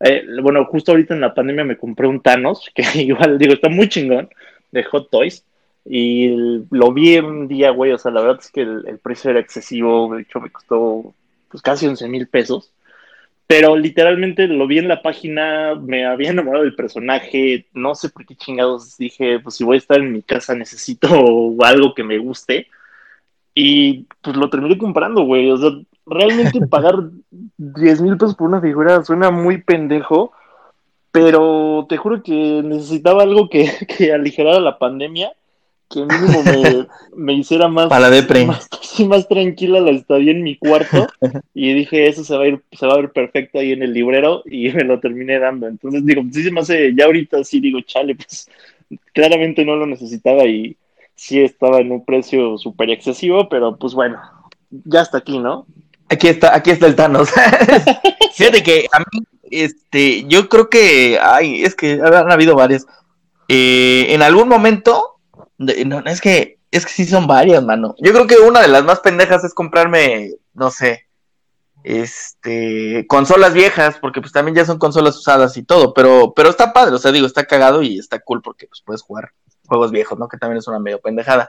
[0.00, 3.70] eh, bueno, justo ahorita en la pandemia me compré un Thanos, que igual digo, está
[3.70, 4.28] muy chingón,
[4.72, 5.42] de Hot Toys.
[5.86, 6.28] Y
[6.70, 7.92] lo vi un día, güey.
[7.92, 10.14] O sea, la verdad es que el, el precio era excesivo.
[10.14, 11.14] De hecho, me costó
[11.50, 12.72] pues casi 11 mil pesos.
[13.46, 18.26] Pero literalmente lo vi en la página, me había enamorado del personaje, no sé por
[18.26, 21.08] qué chingados dije, pues si voy a estar en mi casa necesito
[21.64, 22.68] algo que me guste.
[23.54, 25.50] Y pues lo terminé comprando, güey.
[25.50, 25.70] O sea,
[26.06, 26.96] realmente pagar
[27.56, 30.32] 10 mil pesos por una figura suena muy pendejo,
[31.10, 35.32] pero te juro que necesitaba algo que, que aligerara la pandemia,
[35.88, 38.10] que mínimo me, me hiciera más, Para
[38.46, 38.68] más,
[39.06, 41.06] más tranquila la estadía en mi cuarto.
[41.54, 43.92] Y dije, eso se va a ir, se va a ver perfecto ahí en el
[43.92, 45.66] librero y me lo terminé dando.
[45.66, 48.48] Entonces digo, sí se me hace, ya ahorita sí digo, chale, pues
[49.14, 50.76] claramente no lo necesitaba y
[51.14, 54.20] sí estaba en un precio súper excesivo, pero pues bueno,
[54.84, 55.66] ya está aquí, ¿no?
[56.08, 57.30] Aquí está, aquí está el Thanos.
[58.34, 62.86] Fíjate que a mí, este, yo creo que, ay, es que han habido varias.
[63.48, 65.15] Eh, en algún momento,
[65.58, 67.94] de- no, es que, es que sí son varias, mano.
[67.98, 71.06] Yo creo que una de las más pendejas es comprarme, no sé,
[71.84, 76.72] este, consolas viejas, porque pues también ya son consolas usadas y todo, pero, pero está
[76.72, 79.32] padre, o sea, digo, está cagado y está cool porque pues puedes jugar
[79.66, 80.28] juegos viejos, ¿no?
[80.28, 81.48] Que también es una medio pendejada.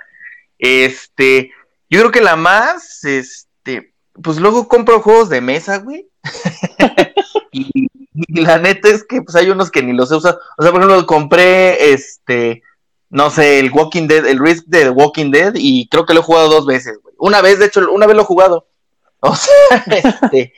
[0.60, 1.52] Este,
[1.90, 6.08] yo creo que la más, este, pues luego compro juegos de mesa, güey.
[7.52, 7.88] y,
[8.30, 10.40] la neta es que pues hay unos que ni los he usado.
[10.58, 12.64] O sea, por ejemplo, compré este,
[13.10, 16.24] no sé, el Walking Dead, el Risk de Walking Dead, y creo que lo he
[16.24, 17.16] jugado dos veces, güey.
[17.20, 18.68] Una vez, de hecho, una vez lo he jugado.
[19.20, 20.54] O sea, este.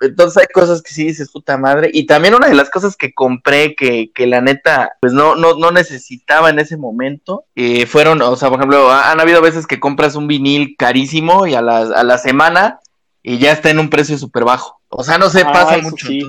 [0.00, 1.90] Entonces hay cosas que sí dices, puta madre.
[1.92, 5.54] Y también una de las cosas que compré que, que la neta, pues no, no,
[5.54, 9.66] no necesitaba en ese momento, eh, fueron, o sea, por ejemplo, ha- han habido veces
[9.66, 12.80] que compras un vinil carísimo y a la, a la semana
[13.22, 14.80] y ya está en un precio súper bajo.
[14.88, 16.06] O sea, no se Ah, pasa eso mucho.
[16.06, 16.20] sí.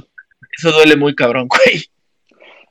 [0.57, 1.85] Eso duele muy cabrón, güey.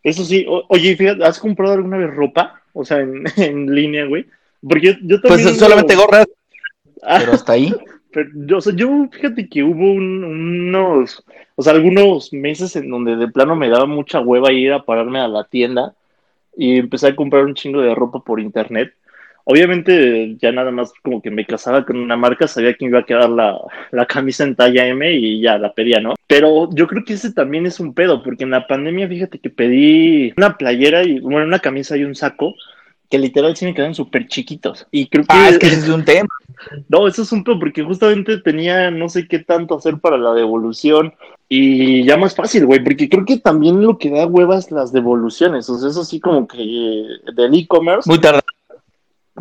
[0.05, 2.62] Eso sí, o- oye, fíjate, ¿has comprado alguna vez ropa?
[2.73, 4.27] O sea, en, en línea, güey.
[4.67, 5.55] Porque yo, yo Pues también...
[5.57, 6.27] solamente gorras,
[7.03, 7.75] Ah, pero hasta ahí.
[8.15, 11.25] Pero yo, o sea, yo, fíjate que hubo un- unos,
[11.57, 15.19] o sea, algunos meses en donde de plano me daba mucha hueva ir a pararme
[15.19, 15.95] a la tienda
[16.55, 18.93] y empecé a comprar un chingo de ropa por internet.
[19.45, 23.01] Obviamente ya nada más como que me casaba con una marca, sabía que me iba
[23.01, 23.59] a quedar la,
[23.91, 26.15] la camisa en talla M y ya la pedía, ¿no?
[26.27, 29.51] Pero yo creo que ese también es un pedo, porque en la pandemia, fíjate que
[29.51, 32.55] pedí una playera y, bueno, una camisa y un saco
[33.11, 34.87] que literal sí me quedaron súper chiquitos.
[34.91, 35.37] Y creo que...
[35.37, 36.29] Ah, es que ese es un tema.
[36.89, 40.33] No, eso es un pedo porque justamente tenía no sé qué tanto hacer para la
[40.33, 41.13] devolución
[41.47, 45.69] y ya más fácil, güey, porque creo que también lo que da huevas las devoluciones,
[45.69, 47.05] o sea, eso sí como que eh,
[47.37, 48.09] del e-commerce.
[48.09, 48.41] Muy tarde.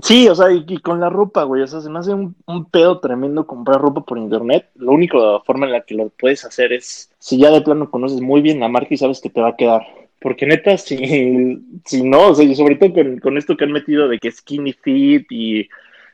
[0.03, 2.35] Sí, o sea, y, y con la ropa, güey, o sea, se me hace un,
[2.47, 4.69] un pedo tremendo comprar ropa por internet.
[4.75, 8.21] La única forma en la que lo puedes hacer es si ya de plano conoces
[8.21, 9.81] muy bien la marca y sabes que te va a quedar.
[10.19, 10.97] Porque neta, si,
[11.85, 14.31] si no, o sea, y sobre todo con, con esto que han metido de que
[14.31, 15.67] skinny fit y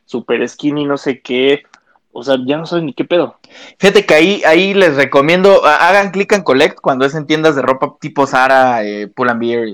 [0.06, 1.64] super skinny no sé qué,
[2.14, 3.36] o sea, ya no saben ni qué pedo.
[3.78, 7.56] Fíjate que ahí, ahí les recomiendo, ha- hagan click and collect cuando es en tiendas
[7.56, 9.68] de ropa tipo Zara, eh, Pull and Bear,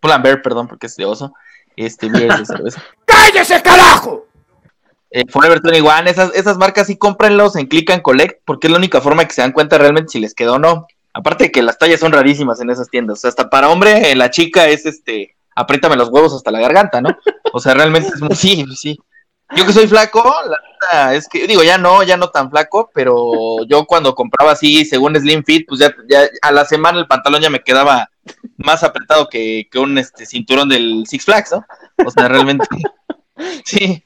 [0.00, 1.32] Pull and Bear, perdón, porque es de oso,
[1.76, 2.82] este, Beer de cerveza.
[3.20, 4.26] ¡Cállese, carajo!
[5.10, 8.78] Eh, Forever 21, esas, esas marcas sí cómprenlos en click and collect, porque es la
[8.78, 10.86] única forma que se dan cuenta realmente si les quedó o no.
[11.12, 14.10] Aparte de que las tallas son rarísimas en esas tiendas, o sea, hasta para hombre,
[14.10, 17.10] eh, la chica es este, apriétame los huevos hasta la garganta, ¿no?
[17.52, 18.98] O sea, realmente es muy, sí, sí.
[19.56, 22.90] Yo que soy flaco, la neta es que, digo, ya no, ya no tan flaco,
[22.94, 27.08] pero yo cuando compraba así, según Slim Fit, pues ya, ya a la semana el
[27.08, 28.08] pantalón ya me quedaba
[28.58, 31.64] más apretado que, que un este, cinturón del Six Flags, ¿no?
[32.06, 32.64] O sea, realmente,
[33.64, 34.02] sí,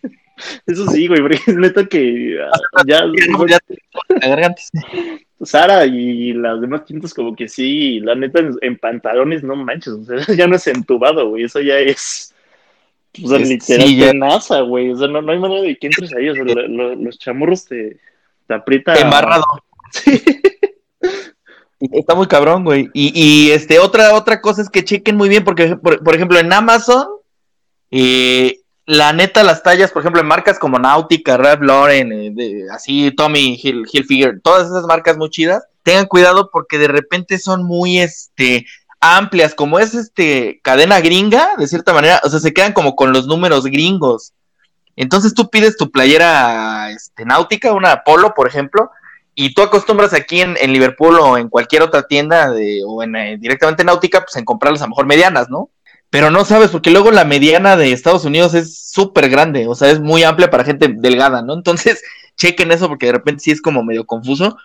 [0.66, 3.04] Eso sí, güey, porque es neta que ah, ya,
[3.48, 3.58] ya
[4.28, 4.60] garganta.
[5.42, 9.92] Sara y las demás tintas como que sí, la neta en, en pantalones no manches,
[9.94, 12.34] o sea, ya no es entubado, güey, eso ya es,
[13.22, 15.62] o sea, Es- literal sí, ya- de NASA, güey, o sea, no, no hay manera
[15.62, 17.98] de que entres ahí, o sea, lo- lo- los chamurros te,
[18.46, 18.94] te aprieta.
[18.98, 19.44] Embarrado.
[19.92, 20.22] Sí.
[21.92, 22.88] Está muy cabrón, güey.
[22.94, 26.38] Y, y este, otra, otra cosa es que chequen muy bien, porque, por, por ejemplo,
[26.38, 27.06] en Amazon,
[27.90, 32.66] eh, la neta, las tallas, por ejemplo, en marcas como Nautica, Ralph Lauren, eh, de-
[32.70, 37.98] así, Tommy Hilfiger, todas esas marcas muy chidas, tengan cuidado porque de repente son muy,
[37.98, 38.66] este,
[39.00, 43.12] amplias, como es, este, cadena gringa, de cierta manera, o sea, se quedan como con
[43.12, 44.32] los números gringos.
[44.96, 48.90] Entonces tú pides tu playera, este, náutica, una polo, por ejemplo,
[49.34, 53.16] y tú acostumbras aquí en, en Liverpool o en cualquier otra tienda de, o en,
[53.16, 55.70] eh, directamente náutica, pues en comprarlas a lo mejor medianas, ¿no?
[56.14, 59.90] Pero no sabes, porque luego la mediana de Estados Unidos es súper grande, o sea,
[59.90, 61.54] es muy amplia para gente delgada, ¿no?
[61.54, 62.04] Entonces,
[62.36, 64.56] chequen eso porque de repente sí es como medio confuso.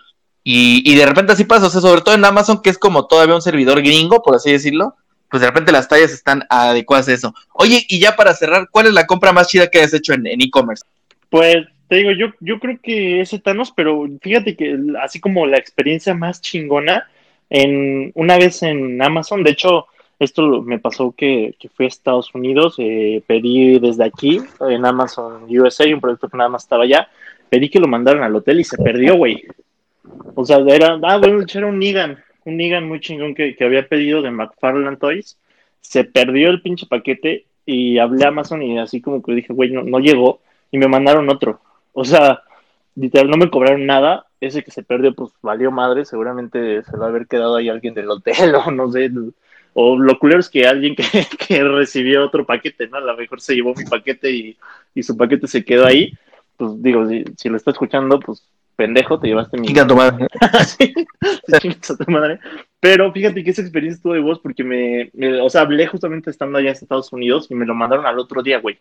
[0.44, 3.08] Y, y de repente así pasa, o sea, sobre todo en Amazon, que es como
[3.08, 4.94] todavía un servidor gringo, por así decirlo,
[5.28, 7.34] pues de repente las tallas están adecuadas a eso.
[7.54, 10.28] Oye, y ya para cerrar, ¿cuál es la compra más chida que has hecho en
[10.28, 10.84] e-commerce?
[11.30, 15.58] Pues te digo, yo, yo creo que ese Thanos, pero fíjate que así como la
[15.58, 17.10] experiencia más chingona,
[17.48, 19.88] en una vez en Amazon, de hecho,
[20.20, 25.44] esto me pasó que, que fui a Estados Unidos, eh, pedí desde aquí, en Amazon
[25.48, 27.08] USA, un producto que nada más estaba allá,
[27.48, 29.42] pedí que lo mandaran al hotel y se perdió, güey.
[30.34, 33.88] O sea, era, ah, bueno, era un Nigan, un Nigan muy chingón que, que había
[33.88, 35.38] pedido de McFarland Toys.
[35.80, 39.70] Se perdió el pinche paquete y hablé a Amazon y así como que dije, güey,
[39.70, 40.40] no, no llegó
[40.70, 41.60] y me mandaron otro.
[41.94, 42.42] O sea,
[42.94, 44.26] literal, no me cobraron nada.
[44.40, 46.04] Ese que se perdió, pues valió madre.
[46.04, 49.10] Seguramente se va a haber quedado ahí alguien del hotel o no sé.
[49.74, 51.04] O lo culero es que alguien que,
[51.48, 52.98] que recibió otro paquete, ¿no?
[52.98, 54.56] A lo mejor se llevó mi paquete y,
[54.94, 56.12] y su paquete se quedó ahí.
[56.56, 58.44] Pues digo, si, si lo está escuchando, pues
[58.76, 59.66] pendejo, te llevaste mi.
[59.68, 60.26] Chinga tu madre.
[61.60, 62.38] Sí, a tu madre.
[62.80, 66.30] Pero fíjate que esa experiencia estuvo de voz porque me, me- o sea, hablé justamente
[66.30, 68.78] estando allá en Estados Unidos y me lo mandaron al otro día, güey.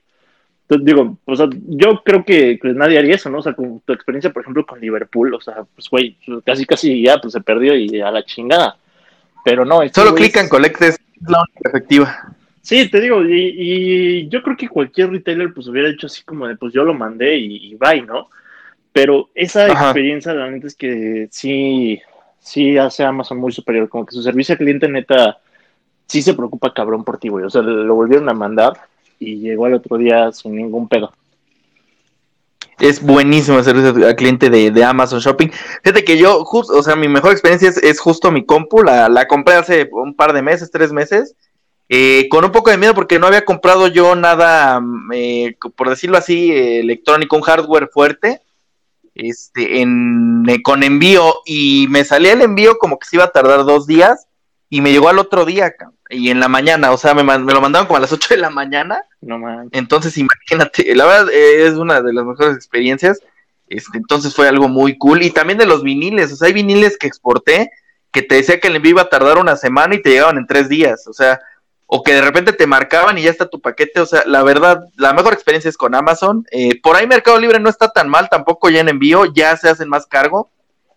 [0.63, 3.39] Entonces digo, o sea, yo creo que pues, nadie haría eso, ¿no?
[3.39, 6.15] O sea, con tu experiencia, por ejemplo, con Liverpool, o sea, pues, güey,
[6.45, 8.77] casi, casi ya, pues se perdió y a la chingada.
[9.43, 12.35] Pero no, estos Solo click and collect es la única efectiva.
[12.61, 16.47] Sí, te digo, y, y yo creo que cualquier retailer pues hubiera hecho así como
[16.47, 18.29] de, pues yo lo mandé y, y bye, ¿no?
[18.91, 19.85] Pero esa Ajá.
[19.85, 22.01] experiencia realmente es que sí,
[22.39, 25.39] sí hace Amazon muy superior, como que su servicio al cliente neta
[26.07, 27.45] sí se preocupa cabrón por ti, güey.
[27.45, 28.73] O sea, lo volvieron a mandar
[29.19, 31.13] y llegó al otro día sin ningún pedo.
[32.79, 35.49] Es buenísimo servicio al cliente de, de Amazon Shopping.
[35.83, 38.83] Fíjate que yo, justo, o sea, mi mejor experiencia es, es justo mi compu.
[38.83, 41.35] La, la compré hace un par de meses, tres meses.
[41.89, 45.89] eh, con un poco de miedo porque no había comprado yo nada, mm, eh, por
[45.89, 48.41] decirlo así, electrónico, un hardware fuerte.
[49.15, 51.35] Este, en, eh, con envío.
[51.45, 54.27] Y me salía el envío como que se iba a tardar dos días.
[54.69, 55.73] Y me llegó al otro día,
[56.11, 58.37] y en la mañana, o sea, me, me lo mandaron como a las 8 de
[58.41, 59.03] la mañana.
[59.21, 59.79] No manches.
[59.79, 63.19] Entonces, imagínate, la verdad eh, es una de las mejores experiencias.
[63.67, 65.21] Este, entonces fue algo muy cool.
[65.21, 67.71] Y también de los viniles, o sea, hay viniles que exporté
[68.11, 70.47] que te decía que el envío iba a tardar una semana y te llegaban en
[70.47, 71.39] tres días, o sea,
[71.85, 74.83] o que de repente te marcaban y ya está tu paquete, o sea, la verdad,
[74.95, 76.45] la mejor experiencia es con Amazon.
[76.51, 79.69] Eh, por ahí Mercado Libre no está tan mal, tampoco ya en envío, ya se
[79.69, 80.51] hacen más cargo,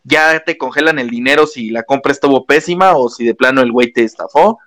[0.04, 3.72] ya te congelan el dinero si la compra estuvo pésima o si de plano el
[3.72, 4.58] güey te estafó.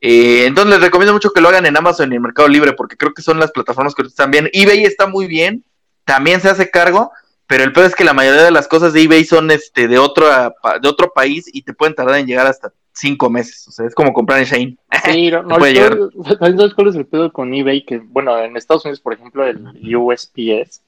[0.00, 2.96] Eh, entonces les recomiendo mucho que lo hagan en Amazon y en Mercado Libre porque
[2.96, 4.48] creo que son las plataformas que están bien.
[4.52, 5.64] eBay está muy bien,
[6.04, 7.10] también se hace cargo,
[7.46, 9.98] pero el peor es que la mayoría de las cosas de eBay son este de
[9.98, 13.66] otro de otro país y te pueden tardar en llegar hasta cinco meses.
[13.68, 14.76] O sea, es como comprar en Shane.
[15.12, 17.84] Sí, no, no, puede el pedo- ¿sabes cuál es el pedo con eBay?
[17.84, 20.82] Que, bueno, en Estados Unidos, por ejemplo, el USPS,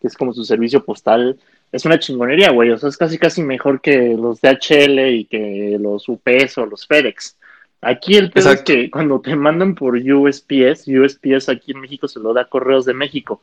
[0.00, 1.38] que es como su servicio postal,
[1.70, 2.70] es una chingonería, güey.
[2.70, 6.86] O sea, es casi, casi mejor que los DHL y que los UPS o los
[6.86, 7.36] FedEx.
[7.82, 8.72] Aquí el pedo Exacto.
[8.72, 12.84] es que cuando te mandan por USPS, USPS aquí en México se lo da Correos
[12.84, 13.40] de México.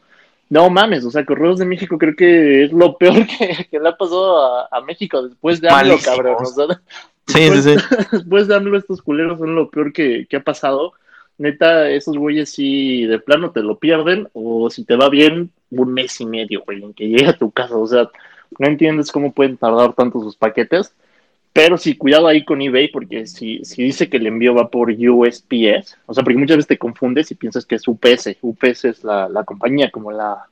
[0.49, 3.89] No mames, o sea, Correos de México creo que es lo peor que, que le
[3.89, 6.05] ha pasado a, a México después de AMLO, Malísimos.
[6.05, 6.35] cabrón.
[6.39, 6.81] O sea,
[7.27, 7.75] Sí, sí, sí.
[8.11, 10.93] después de AMLO estos culeros son lo peor que, que ha pasado.
[11.39, 15.93] Neta, esos güeyes sí de plano te lo pierden o si te va bien, un
[15.93, 17.75] mes y medio, güey, en que llegue a tu casa.
[17.77, 18.09] O sea,
[18.57, 20.93] no entiendes cómo pueden tardar tanto sus paquetes.
[21.57, 24.91] Pero sí, cuidado ahí con eBay porque si, si dice que el envío va por
[24.91, 28.37] USPS, o sea, porque muchas veces te confundes y piensas que es UPS.
[28.41, 30.45] UPS es la, la compañía, como la,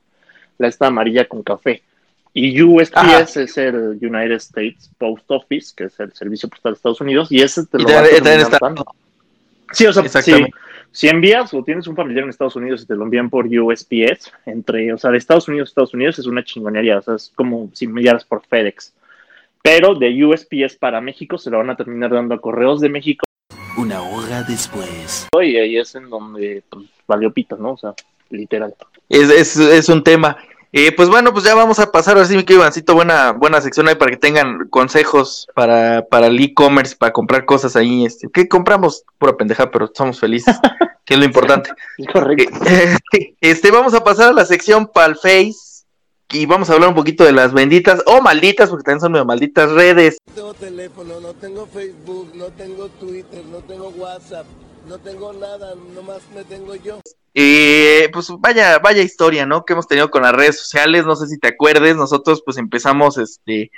[0.58, 1.80] la esta amarilla con café.
[2.34, 3.20] Y USPS Ajá.
[3.20, 7.40] es el United States Post Office, que es el servicio postal de Estados Unidos, y
[7.40, 8.84] ese te lo vas a.
[9.70, 10.32] Sí, o sea, si,
[10.90, 14.32] si envías o tienes un familiar en Estados Unidos y te lo envían por USPS,
[14.44, 17.30] entre, o sea, de Estados Unidos a Estados Unidos es una chingonería, o sea, es
[17.36, 18.92] como si enviaras por FedEx.
[19.66, 23.24] Pero de USPS para México se lo van a terminar dando a Correos de México
[23.76, 25.26] Una hora después.
[25.42, 27.72] y ahí es en donde pues, valió pito, ¿no?
[27.72, 27.92] O sea,
[28.30, 28.76] literal.
[29.08, 30.36] Es, es, es un tema.
[30.72, 33.60] Eh, pues bueno, pues ya vamos a pasar ahora sí, mi querido Ivancito, buena, buena
[33.60, 38.06] sección ahí para que tengan consejos para, para el e-commerce, para comprar cosas ahí.
[38.06, 40.60] Este, que compramos pura pendeja, pero somos felices,
[41.04, 41.70] que es lo importante.
[42.12, 42.56] Correcto.
[42.66, 45.65] Eh, este, vamos a pasar a la sección Palface.
[46.32, 49.24] Y vamos a hablar un poquito de las benditas o malditas, porque también son medio
[49.24, 50.18] malditas redes.
[50.26, 54.46] No tengo teléfono, no tengo Facebook, no tengo Twitter, no tengo WhatsApp,
[54.88, 57.00] no tengo nada, nomás me tengo yo.
[57.34, 59.64] Eh, pues vaya, vaya historia, ¿no?
[59.64, 63.18] Que hemos tenido con las redes sociales, no sé si te acuerdes, nosotros pues empezamos,
[63.18, 63.70] este,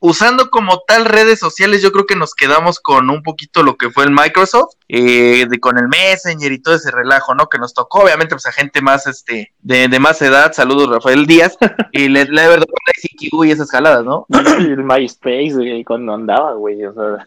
[0.00, 3.90] usando como tal redes sociales, yo creo que nos quedamos con un poquito lo que
[3.90, 7.48] fue el Microsoft, eh, de, con el Messenger y todo ese relajo, ¿no?
[7.48, 11.26] Que nos tocó, obviamente, pues a gente más, este, de, de más edad, saludos Rafael
[11.26, 11.56] Díaz,
[11.92, 12.66] y le, le verdad
[13.02, 14.26] ICQ y esas jaladas, ¿no?
[14.58, 17.26] El MySpace, güey, cuando andaba, güey, o sea.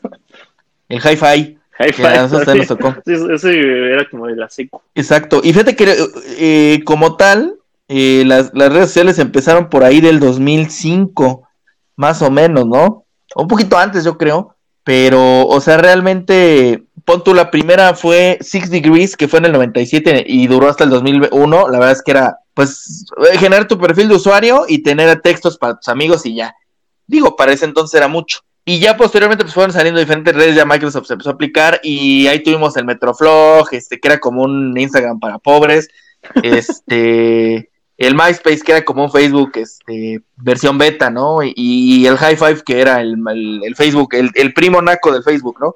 [0.89, 1.57] El Hi-Fi.
[1.80, 2.57] Hi-Fi.
[2.57, 2.95] Nos tocó.
[3.05, 4.84] Ese era como de la seco.
[4.95, 5.41] Exacto.
[5.43, 5.95] Y fíjate que
[6.38, 7.55] eh, como tal,
[7.88, 11.47] eh, las, las redes sociales empezaron por ahí del 2005,
[11.95, 13.05] más o menos, ¿no?
[13.35, 14.55] Un poquito antes, yo creo.
[14.83, 19.53] Pero, o sea, realmente, pon tú, la primera fue Six Degrees, que fue en el
[19.53, 21.69] 97 y duró hasta el 2001.
[21.69, 23.05] La verdad es que era, pues,
[23.39, 26.53] generar tu perfil de usuario y tener textos para tus amigos y ya.
[27.07, 28.39] Digo, para ese entonces era mucho.
[28.65, 32.27] Y ya posteriormente pues fueron saliendo diferentes redes, ya Microsoft se empezó a aplicar y
[32.27, 35.89] ahí tuvimos el Metroflog, este, que era como un Instagram para pobres,
[36.43, 41.43] este, el MySpace, que era como un Facebook, este, versión beta, ¿no?
[41.43, 45.11] Y, y el High Five, que era el, el, el Facebook, el, el, primo naco
[45.11, 45.75] del Facebook, ¿no?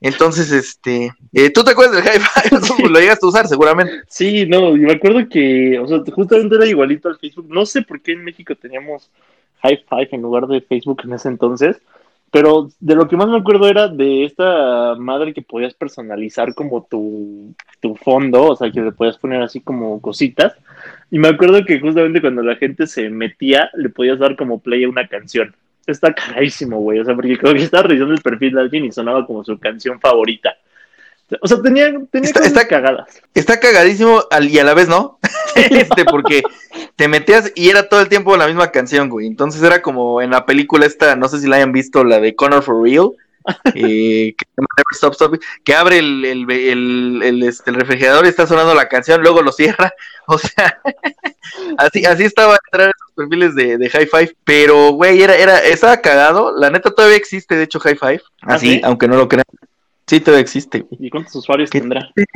[0.00, 2.60] Entonces, este, eh, ¿tú te acuerdas del High Five?
[2.76, 2.82] Sí.
[2.84, 3.92] Lo llegaste a usar seguramente.
[4.08, 7.46] Sí, no, y me acuerdo que, o sea, justamente era igualito al Facebook.
[7.48, 9.10] No sé por qué en México teníamos
[9.62, 11.80] High Five en lugar de Facebook en ese entonces.
[12.30, 16.86] Pero de lo que más me acuerdo era de esta madre que podías personalizar como
[16.88, 20.52] tu, tu fondo, o sea, que le podías poner así como cositas.
[21.10, 24.84] Y me acuerdo que justamente cuando la gente se metía, le podías dar como play
[24.84, 25.54] a una canción.
[25.86, 28.92] Está carísimo, güey, o sea, porque creo que estaba revisando el perfil de alguien y
[28.92, 30.54] sonaba como su canción favorita.
[31.40, 33.22] O sea, tenía, tenía está, cosas está cagadas.
[33.34, 35.18] Está cagadísimo al, y a la vez no.
[35.70, 36.42] este, porque
[36.96, 39.26] te metías y era todo el tiempo la misma canción, güey.
[39.26, 42.34] Entonces era como en la película esta, no sé si la hayan visto, la de
[42.34, 43.12] Connor for Real.
[43.74, 44.46] Eh, que,
[44.92, 48.88] stop, stop, que abre el, el, el, el, este, el refrigerador y está sonando la
[48.88, 49.92] canción, luego lo cierra.
[50.30, 50.78] O sea,
[51.78, 54.36] así, así estaba a entrar esos perfiles de, de High Five.
[54.44, 56.54] Pero, güey, era, era, estaba cagado.
[56.54, 58.22] La neta todavía existe, de hecho, High Five.
[58.42, 58.80] Así, ¿sí?
[58.84, 59.46] aunque no lo crean.
[60.08, 60.86] Sí, todavía existe.
[60.90, 62.10] ¿Y cuántos usuarios tendrá?
[62.14, 62.26] Pues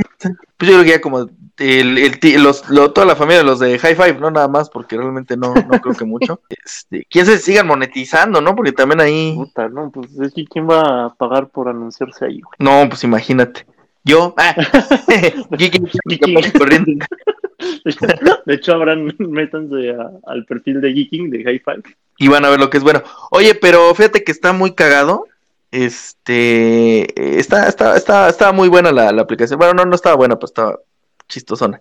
[0.61, 3.79] yo creo que ya como el, el, los, lo, toda la familia de los de
[3.79, 6.41] High Five, no nada más, porque realmente no, no creo que mucho.
[6.65, 8.55] Este, ¿Quién se sigan monetizando, no?
[8.55, 9.35] Porque también ahí.
[9.35, 12.55] Puta, no, pues es que quién va a pagar por anunciarse ahí, güey.
[12.59, 13.67] No, pues imagínate.
[14.05, 14.55] Yo, ah,
[16.59, 17.07] corriendo.
[18.47, 21.83] De hecho, habrán, métanse a, al perfil de Geeking de High Five.
[22.19, 23.03] Y van a ver lo que es bueno.
[23.31, 25.25] Oye, pero fíjate que está muy cagado
[25.73, 29.59] este está, está, está, estaba muy buena la, la, aplicación.
[29.59, 30.79] Bueno, no, no estaba buena, pues estaba
[31.29, 31.81] chistosona.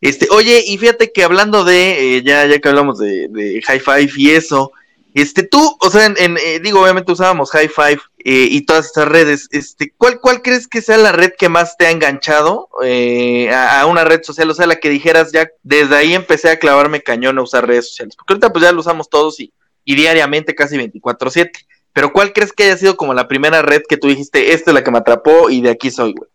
[0.00, 3.80] Este, oye, y fíjate que hablando de, eh, ya, ya que hablamos de, de High
[3.80, 4.72] Five y eso,
[5.16, 9.08] este, tú, o sea, en, eh, digo, obviamente usábamos High Five eh, y todas estas
[9.08, 13.48] redes, este, ¿cuál, ¿cuál crees que sea la red que más te ha enganchado eh,
[13.50, 14.50] a, a, una red social?
[14.50, 17.88] O sea, la que dijeras ya, desde ahí empecé a clavarme cañón a usar redes
[17.88, 19.54] sociales, porque ahorita pues ya lo usamos todos y,
[19.86, 21.50] y diariamente, casi 24/7.
[21.96, 24.74] Pero ¿cuál crees que haya sido como la primera red que tú dijiste, esta es
[24.74, 26.28] la que me atrapó y de aquí soy, güey?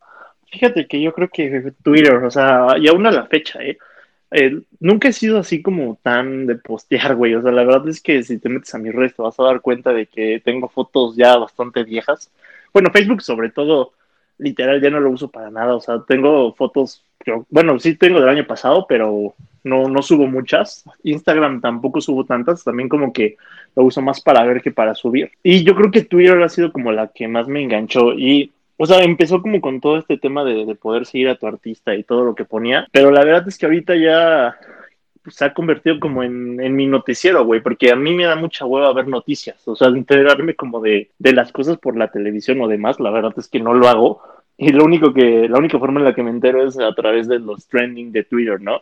[0.51, 3.77] Fíjate que yo creo que Twitter, o sea, y aún a la fecha, ¿eh?
[4.31, 7.35] eh nunca he sido así como tan de postear, güey.
[7.35, 9.43] O sea, la verdad es que si te metes a mi red te vas a
[9.43, 12.31] dar cuenta de que tengo fotos ya bastante viejas.
[12.73, 13.93] Bueno, Facebook sobre todo,
[14.39, 15.75] literal, ya no lo uso para nada.
[15.75, 20.27] O sea, tengo fotos, yo, bueno, sí tengo del año pasado, pero no, no subo
[20.27, 20.85] muchas.
[21.03, 23.37] Instagram tampoco subo tantas, también como que
[23.75, 25.31] lo uso más para ver que para subir.
[25.43, 28.85] Y yo creo que Twitter ha sido como la que más me enganchó y, o
[28.85, 32.03] sea, empezó como con todo este tema de, de poder seguir a tu artista y
[32.03, 34.57] todo lo que ponía, pero la verdad es que ahorita ya
[35.23, 38.35] pues, se ha convertido como en, en mi noticiero, güey, porque a mí me da
[38.35, 42.59] mucha hueva ver noticias, o sea, enterarme como de, de las cosas por la televisión
[42.61, 44.21] o demás, la verdad es que no lo hago.
[44.57, 47.27] Y lo único que, la única forma en la que me entero es a través
[47.27, 48.81] de los trending de Twitter, ¿no?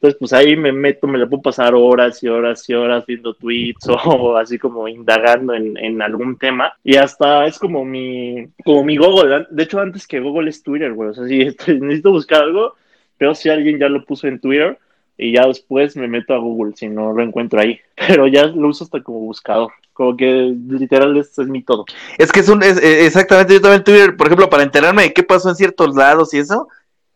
[0.00, 3.34] Entonces, pues ahí me meto, me la puedo pasar horas y horas y horas viendo
[3.34, 6.72] tweets o así como indagando en, en algún tema.
[6.82, 9.46] Y hasta es como mi, como mi Google.
[9.50, 11.10] De hecho, antes que Google es Twitter, güey.
[11.10, 11.38] O sea, si
[11.80, 12.76] necesito buscar algo,
[13.18, 14.78] pero si alguien ya lo puso en Twitter
[15.18, 17.78] y ya después me meto a Google si no lo encuentro ahí.
[17.94, 19.70] Pero ya lo uso hasta como buscador.
[19.92, 21.84] Como que literal esto es mi todo.
[22.16, 25.22] Es que es un, es, exactamente, yo también Twitter, por ejemplo, para enterarme de qué
[25.22, 26.68] pasó en ciertos lados y eso,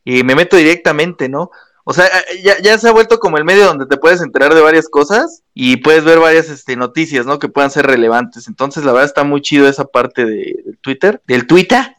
[0.05, 1.51] y me meto directamente, ¿no?
[1.85, 2.07] O sea,
[2.43, 5.43] ya, ya, se ha vuelto como el medio donde te puedes enterar de varias cosas
[5.53, 7.39] y puedes ver varias este, noticias, ¿no?
[7.39, 8.49] Que puedan ser relevantes.
[8.49, 11.95] Entonces, la verdad está muy chido esa parte de, de Twitter, del Twitter,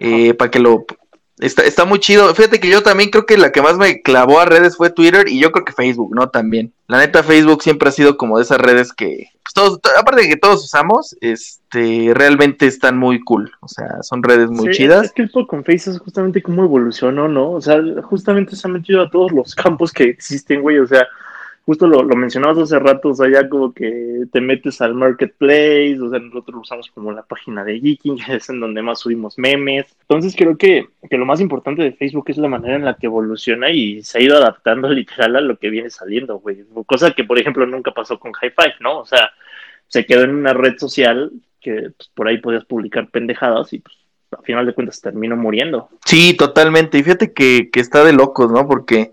[0.00, 0.84] eh, para que lo
[1.40, 2.34] Está, está muy chido.
[2.34, 5.26] Fíjate que yo también creo que la que más me clavó a redes fue Twitter
[5.28, 6.28] y yo creo que Facebook, ¿no?
[6.28, 6.72] También.
[6.86, 10.22] La neta, Facebook siempre ha sido como de esas redes que, pues, todos, to- aparte
[10.22, 13.50] de que todos usamos, este, realmente están muy cool.
[13.60, 15.06] O sea, son redes muy Sí, chidas.
[15.06, 17.52] Es que el con Face es justamente cómo evolucionó, ¿no?
[17.52, 20.78] O sea, justamente se ha metido a todos los campos que existen, güey.
[20.78, 21.06] O sea,
[21.70, 26.00] justo lo, lo mencionabas hace rato, o sea, ya como que te metes al marketplace,
[26.00, 29.38] o sea, nosotros lo usamos como la página de Geeking, es en donde más subimos
[29.38, 29.86] memes.
[30.00, 33.06] Entonces creo que, que lo más importante de Facebook es la manera en la que
[33.06, 36.64] evoluciona y se ha ido adaptando literal a lo que viene saliendo, güey.
[36.86, 38.98] Cosa que, por ejemplo, nunca pasó con High Five, ¿no?
[38.98, 39.30] O sea,
[39.86, 43.96] se quedó en una red social que pues, por ahí podías publicar pendejadas y pues
[44.32, 45.88] a final de cuentas terminó muriendo.
[46.04, 46.98] Sí, totalmente.
[46.98, 48.66] Y fíjate que, que está de locos, ¿no?
[48.66, 49.12] Porque,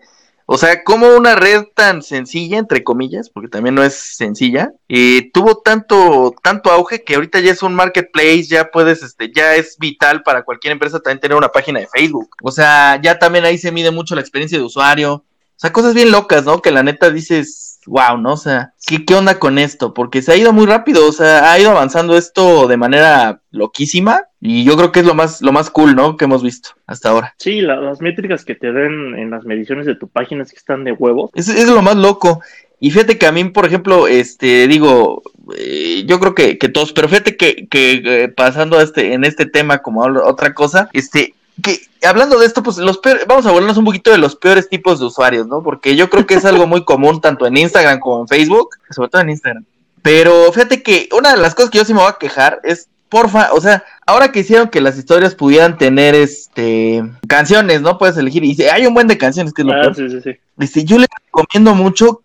[0.50, 5.30] o sea, como una red tan sencilla, entre comillas, porque también no es sencilla, eh,
[5.34, 9.78] tuvo tanto, tanto auge que ahorita ya es un marketplace, ya puedes, este, ya es
[9.78, 12.30] vital para cualquier empresa también tener una página de Facebook.
[12.42, 15.16] O sea, ya también ahí se mide mucho la experiencia de usuario.
[15.16, 16.62] O sea, cosas bien locas, ¿no?
[16.62, 18.34] Que la neta dices, wow, ¿no?
[18.34, 19.94] O sea, ¿qué, qué onda con esto?
[19.94, 24.24] Porque se ha ido muy rápido, o sea, ha ido avanzando esto de manera loquísima
[24.40, 26.16] y yo creo que es lo más, lo más cool, ¿no?
[26.18, 27.34] Que hemos visto hasta ahora.
[27.38, 30.58] Sí, la- las métricas que te den en las mediciones de tu página es que
[30.58, 31.32] están de huevos.
[31.34, 32.42] Es, es lo más loco.
[32.80, 35.24] Y fíjate que a mí, por ejemplo, este, digo,
[35.58, 39.24] eh, yo creo que, que todos, pero fíjate que, que eh, pasando a este, en
[39.24, 41.34] este tema como otra cosa, este,
[41.64, 44.70] que hablando de esto, pues los peor- vamos a hablarnos un poquito de los peores
[44.70, 45.64] tipos de usuarios, ¿no?
[45.64, 49.10] Porque yo creo que es algo muy común tanto en Instagram como en Facebook, sobre
[49.10, 49.66] todo en Instagram.
[50.02, 52.88] Pero fíjate que una de las cosas que yo sí me voy a quejar es,
[53.10, 57.98] porfa, o sea, ahora que hicieron que las historias pudieran tener, este, canciones, ¿no?
[57.98, 59.96] Puedes elegir, y dice, hay un buen de canciones, que es lo Ah, peor.
[59.96, 60.32] sí, sí, sí.
[60.60, 62.22] Este, yo les recomiendo mucho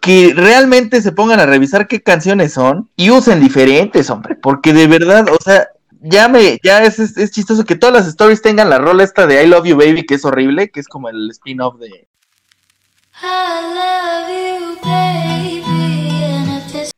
[0.00, 4.86] que realmente se pongan a revisar qué canciones son y usen diferentes, hombre, porque de
[4.86, 5.68] verdad, o sea,
[6.00, 9.26] ya me, ya es, es, es chistoso que todas las stories tengan la rola esta
[9.26, 12.08] de I Love You Baby, que es horrible, que es como el spin-off de...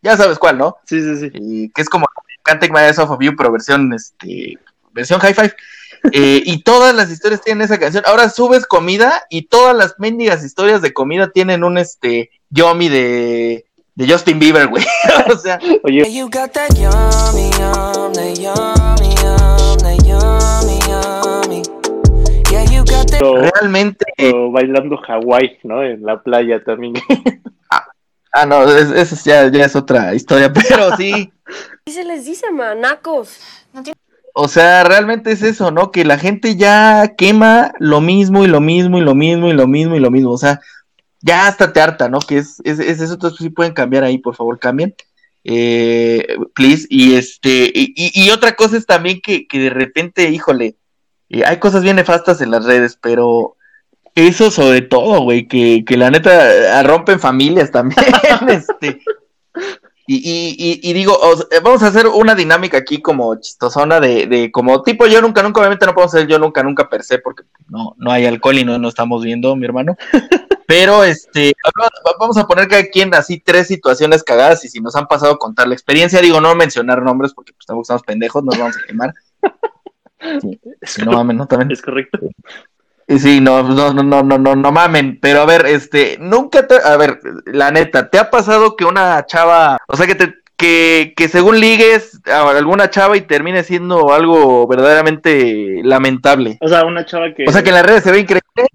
[0.02, 0.76] Ya sabes cuál, ¿no?
[0.84, 1.30] Sí, sí, sí.
[1.34, 2.06] Y que es como
[2.42, 4.58] Can't Take My Eyes Off of You, pero versión, este,
[4.92, 5.54] versión high five.
[6.10, 8.02] Eh, y todas las historias tienen esa canción.
[8.08, 13.66] Ahora subes comida y todas las mendigas historias de comida tienen un este Yomi de,
[13.94, 14.84] de Justin Bieber, güey.
[15.32, 18.81] o sea, Oye, You got that yummy, yum, that yummy, yum,
[23.32, 24.04] pero- realmente.
[24.16, 25.82] eh, pero bailando Hawái, ¿no?
[25.82, 26.94] En la playa también.
[28.32, 31.32] ah, no, es- eso ya, ya es otra historia, pero sí.
[31.84, 33.38] ¿Qué se les dice, manacos?
[34.34, 35.90] O sea, realmente es eso, ¿no?
[35.90, 39.66] Que la gente ya quema lo mismo y lo mismo y lo mismo y lo
[39.66, 40.30] mismo y lo mismo.
[40.30, 40.58] O sea,
[41.20, 42.18] ya hasta te harta, ¿no?
[42.20, 44.94] Que es, es, es eso, entonces sí pueden cambiar ahí, por favor, cambien.
[45.44, 46.86] Eh, please.
[46.88, 50.76] Y este, y, y- y otra cosa es también que, que de repente, híjole,
[51.32, 53.56] eh, hay cosas bien nefastas en las redes, pero
[54.14, 58.04] eso sobre todo, güey, que, que la neta eh, rompen familias también,
[58.48, 59.00] este.
[60.06, 61.16] Y, y, y, y digo,
[61.62, 65.60] vamos a hacer una dinámica aquí como chistosona de, de como tipo yo nunca, nunca,
[65.60, 68.64] obviamente no podemos hacer yo nunca, nunca per se porque no, no hay alcohol y
[68.64, 69.96] no, no estamos viendo, mi hermano.
[70.66, 74.96] Pero este, va- vamos a poner cada quien así tres situaciones cagadas y si nos
[74.96, 78.58] han pasado contar la experiencia, digo, no mencionar nombres porque pues tampoco estamos pendejos, nos
[78.58, 79.14] vamos a quemar.
[80.82, 81.70] Sí, no mames, no también.
[81.70, 82.18] Es correcto.
[83.08, 86.76] Y Sí, no, no, no, no, no, no, mamen, pero a ver, este, nunca te,
[86.82, 91.12] a ver, la neta, ¿te ha pasado que una chava, o sea, que te, que,
[91.16, 96.58] que según ligues a alguna chava y termine siendo algo verdaderamente lamentable?
[96.60, 97.44] O sea, una chava que.
[97.46, 98.68] O sea, que en las redes se ve increíble,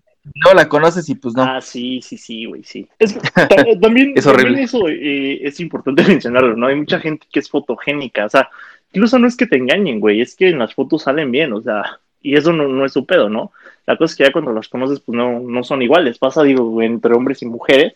[0.45, 1.43] no la conoces y pues no.
[1.43, 2.87] Ah, sí, sí, sí, güey, sí.
[2.99, 3.47] Es, ta-
[3.81, 4.63] también, Es también horrible.
[4.63, 6.67] eso eh, es importante mencionarlo, ¿no?
[6.67, 8.49] Hay mucha gente que es fotogénica, o sea,
[8.93, 11.61] incluso no es que te engañen, güey, es que en las fotos salen bien, o
[11.61, 13.51] sea, y eso no, no es su pedo, ¿no?
[13.85, 16.17] La cosa es que ya cuando las conoces, pues no, no son iguales.
[16.17, 17.93] Pasa, digo, entre hombres y mujeres,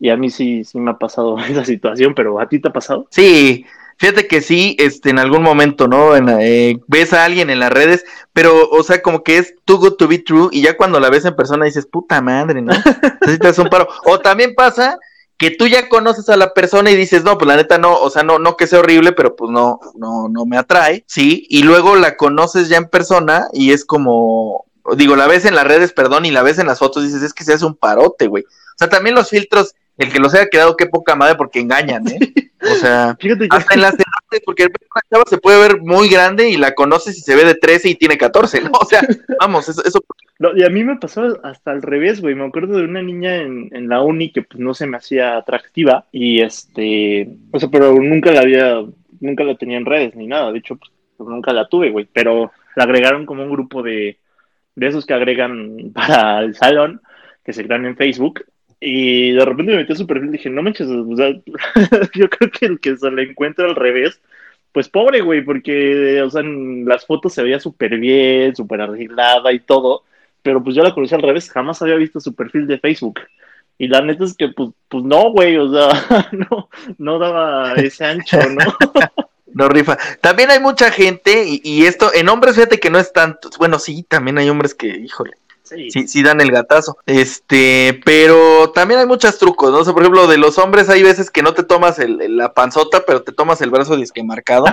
[0.00, 2.72] y a mí sí, sí me ha pasado esa situación, pero ¿a ti te ha
[2.72, 3.06] pasado?
[3.10, 3.66] Sí,
[3.96, 6.16] fíjate que sí, este, en algún momento, ¿no?
[6.16, 9.78] En, eh, ves a alguien en las redes, pero, o sea, como que es too
[9.78, 12.72] good to be true, y ya cuando la ves en persona dices, puta madre, ¿no?
[13.20, 13.88] Necesitas un paro.
[14.04, 14.98] O también pasa
[15.38, 18.08] que tú ya conoces a la persona y dices, no, pues la neta no, o
[18.10, 21.62] sea, no, no que sea horrible, pero pues no, no, no me atrae, sí, y
[21.62, 24.64] luego la conoces ya en persona y es como,
[24.96, 27.34] digo, la ves en las redes, perdón, y la ves en las fotos, dices, es
[27.34, 28.44] que se hace un parote, güey.
[28.44, 32.06] O sea, también los filtros, el que los haya quedado, qué poca madre, porque engañan,
[32.08, 32.18] ¿eh?
[32.62, 36.48] O sea, Fíjate hasta en las edades, porque una chava se puede ver muy grande
[36.48, 38.70] y la conoces y se ve de 13 y tiene 14, ¿no?
[38.80, 39.02] O sea,
[39.40, 40.00] vamos, eso, eso
[40.38, 42.34] No, y a mí me pasó hasta al revés, güey.
[42.34, 45.36] Me acuerdo de una niña en, en la uni que pues no se me hacía
[45.36, 48.82] atractiva y este, o sea, pero nunca la había,
[49.20, 50.52] nunca la tenía en redes ni nada.
[50.52, 50.90] De hecho, pues,
[51.28, 52.08] nunca la tuve, güey.
[52.12, 54.18] Pero la agregaron como un grupo de,
[54.74, 57.00] de esos que agregan para el salón,
[57.44, 58.44] que se crean en Facebook.
[58.80, 61.30] Y de repente me metí a su perfil y dije, no manches, o sea,
[62.14, 64.20] yo creo que el que se le encuentra al revés,
[64.72, 69.50] pues pobre, güey, porque, o sea, en las fotos se veía súper bien, súper arreglada
[69.52, 70.04] y todo,
[70.42, 73.20] pero pues yo la conocí al revés, jamás había visto su perfil de Facebook.
[73.78, 76.68] Y la neta es que, pues, pues no, güey, o sea, no,
[76.98, 78.76] no daba ese ancho, ¿no?
[79.56, 79.96] No rifa.
[80.20, 83.48] También hay mucha gente, y, y esto, en hombres, fíjate que no es tanto.
[83.56, 85.32] Bueno, sí, también hay hombres que, híjole,
[85.66, 86.96] Sí, sí, sí dan el gatazo.
[87.06, 89.78] Este, pero también hay muchos trucos, ¿no?
[89.78, 92.36] O sea, por ejemplo, de los hombres hay veces que no te tomas el, el-
[92.36, 94.64] la panzota, pero te tomas el brazo disque marcado.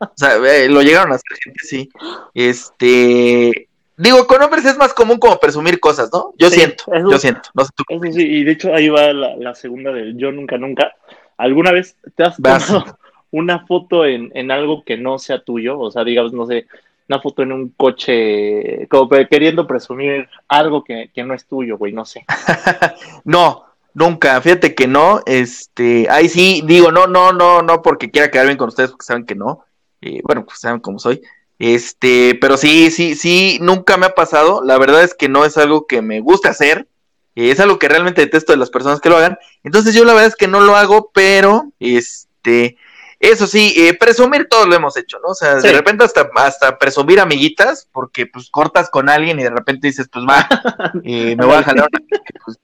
[0.00, 1.88] O sea, eh, lo llegaron a hacer gente, sí.
[2.34, 6.32] Este, digo, con hombres es más común como presumir cosas, ¿no?
[6.38, 7.48] Yo Sí, siento, eso- yo siento.
[7.54, 7.84] No sé tú.
[7.88, 10.92] Eso sí, y de hecho ahí va la, la segunda del yo nunca nunca.
[11.38, 12.66] ¿Alguna vez te has Vas.
[12.66, 12.98] tomado
[13.30, 15.78] una foto en, en algo que no sea tuyo?
[15.78, 16.66] O sea, digamos, no sé,
[17.08, 21.78] una foto en un coche, como que queriendo presumir algo que, que no es tuyo,
[21.78, 22.24] güey, no sé.
[23.24, 28.30] No, nunca, fíjate que no, este, ahí sí, digo, no, no, no, no porque quiera
[28.30, 29.64] quedar bien con ustedes, porque saben que no,
[30.00, 31.22] eh, bueno, pues saben cómo soy,
[31.58, 35.56] este, pero sí, sí, sí, nunca me ha pasado, la verdad es que no es
[35.56, 36.88] algo que me gusta hacer,
[37.34, 40.12] eh, es algo que realmente detesto de las personas que lo hagan, entonces yo la
[40.12, 42.76] verdad es que no lo hago, pero, este,
[43.22, 45.28] eso sí, eh, presumir todos lo hemos hecho, ¿no?
[45.30, 45.68] O sea, Sí.
[45.68, 50.08] de repente hasta, hasta presumir amiguitas, porque pues cortas con alguien y de repente dices,
[50.12, 50.46] pues va,
[51.04, 52.58] eh, me voy a jalar una pues,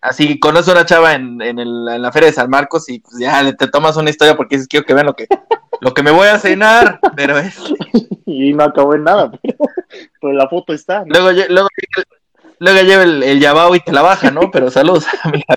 [0.00, 2.98] así conoces a una chava en, en, el- en la feria de San Marcos y
[3.00, 5.28] pues ya te tomas una historia porque dices quiero que vean lo que
[5.80, 7.56] lo que me voy a cenar pero es
[8.26, 9.56] Y no acabó en nada, pero,
[10.20, 11.00] pero la foto está.
[11.04, 11.06] ¿no?
[11.20, 11.68] luego luego
[12.58, 15.54] luego lleva el, el yabao y te la baja no pero saludos amiga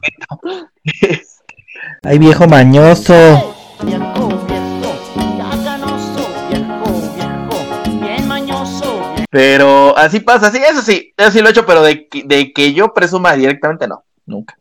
[2.03, 3.55] Ay, viejo mañoso.
[3.86, 9.01] Viejo, viejo, ya ganoso, viejo, viejo, bien mañoso.
[9.29, 12.51] pero así pasa sí eso sí eso sí lo he hecho pero de, que- de
[12.53, 14.57] que yo presuma directamente no nunca.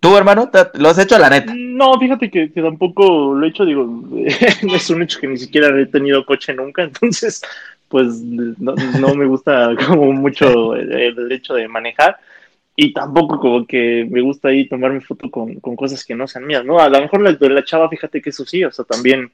[0.00, 3.44] Tú hermano ¿Te- lo has hecho a la neta No, fíjate que, que tampoco lo
[3.46, 3.88] he hecho, digo,
[4.26, 7.42] es un hecho que ni siquiera he tenido coche nunca, entonces,
[7.88, 12.18] pues no, no me gusta como mucho el, el hecho de manejar
[12.76, 16.46] y tampoco como que me gusta ahí tomarme foto con, con cosas que no sean
[16.46, 16.78] mías, ¿no?
[16.78, 19.32] A lo mejor la de la chava, fíjate que eso sí, o sea, también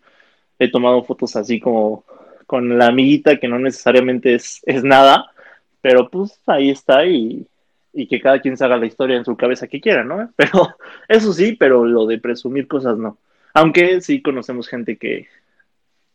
[0.59, 2.05] he tomado fotos así como
[2.47, 5.33] con la amiguita que no necesariamente es, es nada,
[5.81, 7.47] pero pues ahí está y,
[7.93, 10.33] y que cada quien se haga la historia en su cabeza que quiera, ¿no?
[10.37, 10.77] Pero
[11.09, 13.19] eso sí, pero lo de presumir cosas no.
[13.55, 15.27] Aunque sí conocemos gente que,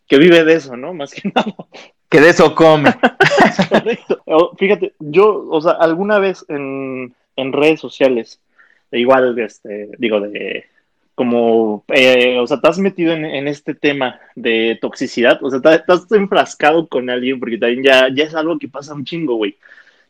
[0.07, 0.93] que vive de eso, ¿no?
[0.93, 1.53] Más que nada.
[2.09, 2.93] Que de eso come
[3.69, 4.21] Correcto.
[4.57, 8.39] Fíjate, yo, o sea, alguna vez en, en redes sociales,
[8.91, 10.65] igual, este, digo, de
[11.17, 16.11] como, eh, o sea, has metido en, en este tema de toxicidad, o sea, has
[16.11, 19.57] enfrascado con alguien, porque también ya, ya es algo que pasa un chingo, güey.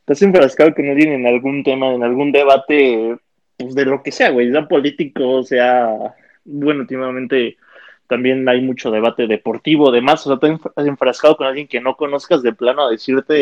[0.06, 3.16] Has enfrascado con alguien en algún tema, en algún debate,
[3.56, 7.56] pues de lo que sea, güey, sea político, sea, bueno, últimamente
[8.08, 11.95] también hay mucho debate deportivo, demás, o sea, te has enfrascado con alguien que no
[11.95, 13.34] conozcas de plano a decirte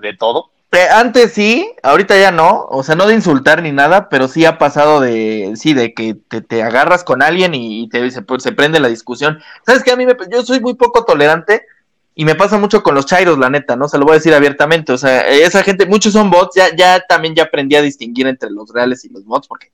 [0.00, 0.50] de todo.
[0.94, 4.56] Antes sí, ahorita ya no, o sea, no de insultar ni nada, pero sí ha
[4.56, 8.52] pasado de, sí, de que te, te agarras con alguien y, te se, pues, se
[8.52, 9.38] prende la discusión.
[9.66, 9.92] ¿Sabes qué?
[9.92, 11.66] A mí me, yo soy muy poco tolerante
[12.14, 13.86] y me pasa mucho con los chairos, la neta, ¿no?
[13.86, 17.00] Se lo voy a decir abiertamente, o sea, esa gente, muchos son bots, ya, ya
[17.06, 19.70] también ya aprendí a distinguir entre los reales y los bots, porque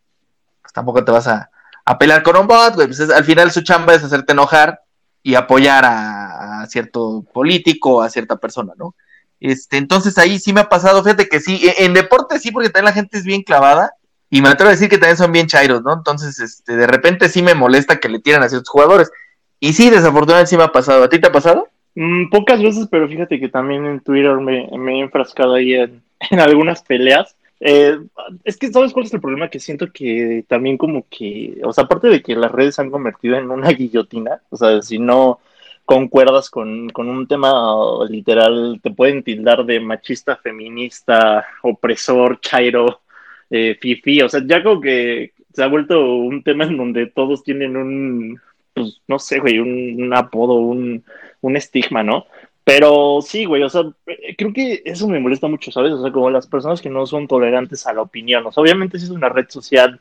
[0.62, 1.48] pues tampoco te vas a,
[1.90, 4.80] a con un bot, güey, pues es- al final su chamba es hacerte enojar
[5.22, 8.94] y apoyar a, cierto político, a cierta persona, ¿no?
[9.40, 12.68] Este, entonces ahí sí me ha pasado, fíjate que sí, e- en, deporte sí, porque
[12.68, 13.92] también la gente es bien clavada,
[14.30, 15.94] y me atrevo a decir que también son bien chairos, ¿no?
[15.94, 19.10] Entonces, este, de repente sí me molesta que le tiran a ciertos jugadores.
[19.58, 21.02] Y sí, desafortunadamente sí me ha pasado.
[21.04, 21.68] ¿A ti te ha pasado?
[21.94, 26.02] Mm, pocas veces, pero fíjate que también en Twitter me, me he enfrascado ahí en,
[26.30, 27.34] en algunas peleas.
[27.60, 27.98] Eh,
[28.44, 29.50] es que, ¿sabes cuál es el problema?
[29.50, 32.90] Que siento que también como que, o sea, aparte de que las redes se han
[32.90, 35.40] convertido en una guillotina, o sea, si no
[35.84, 37.50] concuerdas con, con un tema
[38.08, 43.00] literal, te pueden tildar de machista, feminista, opresor, chairo,
[43.50, 47.42] eh, fifi, o sea, ya como que se ha vuelto un tema en donde todos
[47.42, 48.40] tienen un,
[48.74, 51.02] pues, no sé, güey, un, un apodo, un,
[51.40, 52.26] un estigma, ¿no?
[52.68, 55.90] Pero sí, güey, o sea, eh, creo que eso me molesta mucho, ¿sabes?
[55.92, 58.98] O sea, como las personas que no son tolerantes a la opinión, o sea, obviamente
[58.98, 59.98] si es una red social,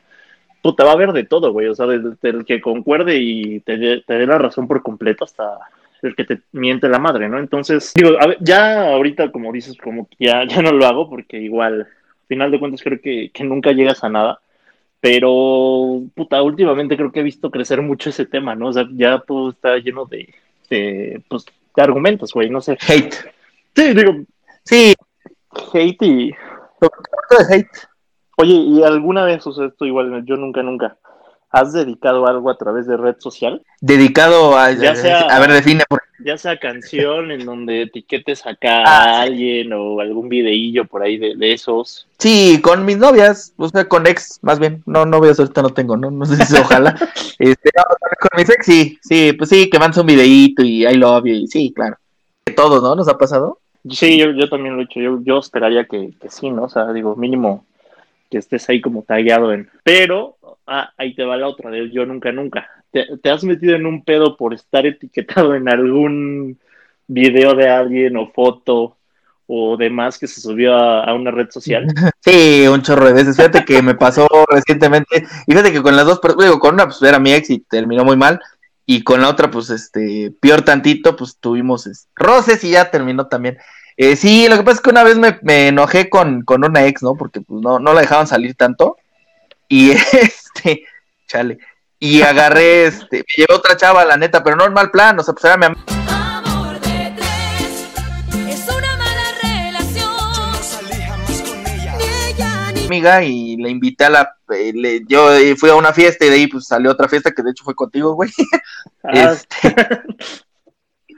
[0.61, 3.78] puta, va a haber de todo, güey, o sea, desde el que concuerde y te
[3.78, 5.59] dé la razón por completo hasta
[6.01, 7.39] el que te miente la madre, ¿no?
[7.39, 11.84] Entonces, digo, ya ahorita, como dices, como que ya, ya no lo hago porque igual,
[11.84, 11.88] al
[12.28, 14.41] final de cuentas, creo que, nunca llegas a nada.
[14.99, 18.68] Pero, puta, últimamente creo que he visto crecer mucho ese tema, ¿no?
[18.68, 20.34] O sea, ya todo está lleno de,
[21.30, 21.45] pues,
[21.78, 22.78] de argumentos, güey, no sé.
[22.88, 23.15] Hate.
[23.75, 24.13] Sí, digo,
[24.65, 24.93] Sí,
[25.73, 26.32] hate y...
[26.32, 27.69] de hate.
[28.38, 30.97] Oye, ¿y alguna vez, o sea, esto igual, yo nunca, nunca,
[31.49, 33.61] has dedicado algo a través de red social?
[33.81, 34.71] Dedicado a.
[34.71, 35.83] Ya sea- a ver, define.
[35.87, 39.29] por- Ya sea canción en donde etiquetes acá Ah, a sí.
[39.31, 42.07] alguien o algún videillo por ahí de, de esos.
[42.17, 44.81] Sí, con mis novias, o sea, con ex, más bien.
[44.87, 46.09] No, novias ahorita no tengo, ¿no?
[46.09, 46.95] No sé si ojalá.
[47.39, 47.83] este, no,
[48.19, 51.33] con mis ex, sí, sí, pues sí, que mandas un videíto y I love you,
[51.35, 51.97] y sí, claro.
[52.45, 52.95] Que todos, ¿no?
[52.95, 53.59] ¿Nos ha pasado?
[53.89, 54.99] Sí, yo, yo también lo he hecho.
[54.99, 56.63] Yo, yo esperaría que, que sí, ¿no?
[56.63, 57.63] O sea, digo, mínimo
[58.31, 59.69] que estés ahí como tagueado en.
[59.83, 60.36] Pero,
[60.68, 62.70] ah, ahí te va la otra, del yo nunca, nunca.
[62.91, 66.59] ¿Te, has metido en un pedo por estar etiquetado en algún
[67.07, 68.97] video de alguien o foto
[69.45, 71.88] o demás que se subió a, una red social?
[72.22, 73.36] Sí, un chorro de veces.
[73.36, 75.26] Fíjate que me pasó recientemente.
[75.47, 78.03] Y fíjate que con las dos, digo, con una pues era mi ex y terminó
[78.03, 78.39] muy mal.
[78.86, 83.28] Y con la otra, pues, este, peor tantito, pues tuvimos es, roces y ya terminó
[83.28, 83.57] también.
[83.97, 86.86] Eh, sí, lo que pasa es que una vez me, me enojé con, con una
[86.86, 87.15] ex, ¿no?
[87.15, 88.95] Porque pues no, no la dejaban salir tanto.
[89.68, 89.91] Y
[90.58, 90.84] este,
[91.28, 91.58] chale.
[91.99, 95.24] Y agarré, este, me llevé otra chava, la neta, pero no en mal plan, o
[95.24, 95.76] sea, pues era mi am-
[96.10, 97.88] Amor de tres
[98.47, 100.12] es una mala relación.
[100.36, 101.95] Yo no salí jamás con ella.
[101.97, 105.76] Ni ella ni amiga y le invité a la, eh, le- yo eh, fui a
[105.76, 108.30] una fiesta y de ahí pues salió otra fiesta que de hecho fue contigo, güey.
[109.03, 109.76] Ah, Este,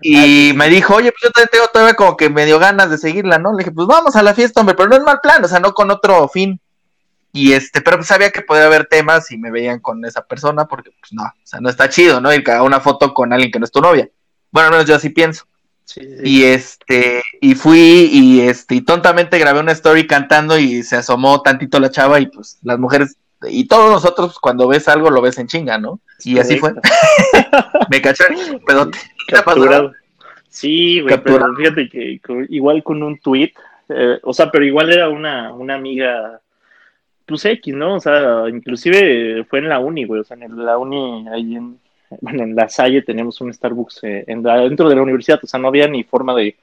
[0.01, 3.37] y me dijo, oye, pues yo también tengo todavía como que medio ganas de seguirla,
[3.37, 3.51] ¿no?
[3.51, 5.59] Le dije, pues vamos a la fiesta, hombre, pero no en mal plan, o sea,
[5.59, 6.61] no con otro fin.
[7.31, 10.65] Y este, pero pues sabía que podía haber temas y me veían con esa persona,
[10.65, 12.33] porque pues no, o sea, no está chido, ¿no?
[12.33, 14.09] Ir a una foto con alguien que no es tu novia.
[14.51, 15.45] Bueno, al menos yo así pienso.
[15.85, 16.07] sí, sí.
[16.23, 21.41] Y este, y fui y este, y tontamente grabé una story cantando y se asomó
[21.41, 23.15] tantito la chava y pues las mujeres
[23.47, 26.01] y todos nosotros pues, cuando ves algo lo ves en chinga, ¿no?
[26.23, 26.73] Y así fue.
[27.89, 28.97] Me cacharon, pedote.
[29.27, 29.61] ¿Qué te pasó?
[29.61, 29.93] Capturado.
[30.49, 32.19] Sí, güey, pero fíjate que
[32.49, 33.53] igual con un tweet,
[33.87, 36.41] eh, o sea, pero igual era una, una amiga,
[37.29, 37.95] pues X, ¿no?
[37.95, 41.79] O sea, inclusive fue en la uni, güey, o sea, en la uni, ahí en,
[42.21, 45.59] bueno, en la Salle teníamos un Starbucks eh, en dentro de la universidad, o sea,
[45.59, 46.57] no había ni forma de,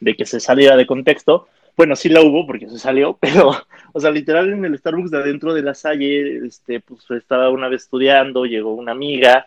[0.00, 1.48] de que se saliera de contexto.
[1.76, 3.52] Bueno, sí la hubo porque se salió, pero,
[3.92, 7.68] o sea, literal en el Starbucks de adentro de la Salle, este, pues estaba una
[7.68, 9.46] vez estudiando, llegó una amiga,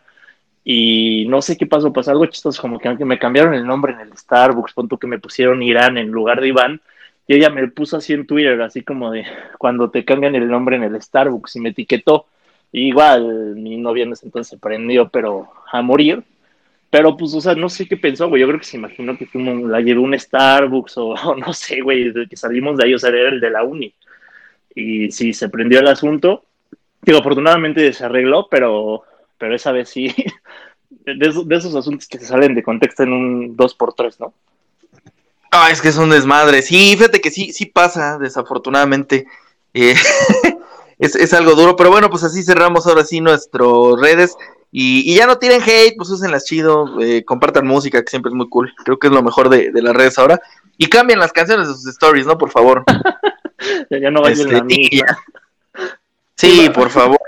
[0.63, 4.01] y no sé qué pasó, pasó algo chistoso, como que me cambiaron el nombre en
[4.01, 6.81] el Starbucks, punto que me pusieron Irán en lugar de Iván,
[7.29, 9.23] y ella me puso así en Twitter, así como de
[9.59, 12.25] cuando te cambian el nombre en el Starbucks, y me etiquetó.
[12.71, 16.23] Igual mi novia en ese entonces se prendió, pero a morir.
[16.89, 18.41] Pero pues, o sea, no sé qué pensó, güey.
[18.41, 21.81] Yo creo que se imaginó que fuimos, la llevé a un Starbucks o, no sé,
[21.81, 23.93] güey, que salimos de ahí, o sea, era el de la uni.
[24.73, 26.45] Y sí, se prendió el asunto.
[27.03, 29.03] Digo, afortunadamente se arregló, pero,
[29.37, 30.07] pero esa vez sí,
[30.89, 34.33] de de esos asuntos que se salen de contexto en un 2x3, ¿no?
[35.51, 36.61] Ah, es que es un desmadre.
[36.61, 39.25] Sí, fíjate que sí, sí pasa, desafortunadamente.
[39.73, 39.95] Eh,
[40.99, 43.67] es, es algo duro, pero bueno, pues así cerramos ahora sí nuestras
[43.99, 44.37] redes.
[44.71, 48.35] Y, y ya no tienen hate, pues úsenlas chido, eh, compartan música, que siempre es
[48.35, 48.71] muy cool.
[48.85, 50.39] Creo que es lo mejor de, de las redes ahora.
[50.77, 52.37] Y cambien las canciones de sus stories, ¿no?
[52.37, 52.83] Por favor.
[53.89, 55.19] Ya, no vayan Este, la misma.
[56.35, 57.19] Sí, por favor.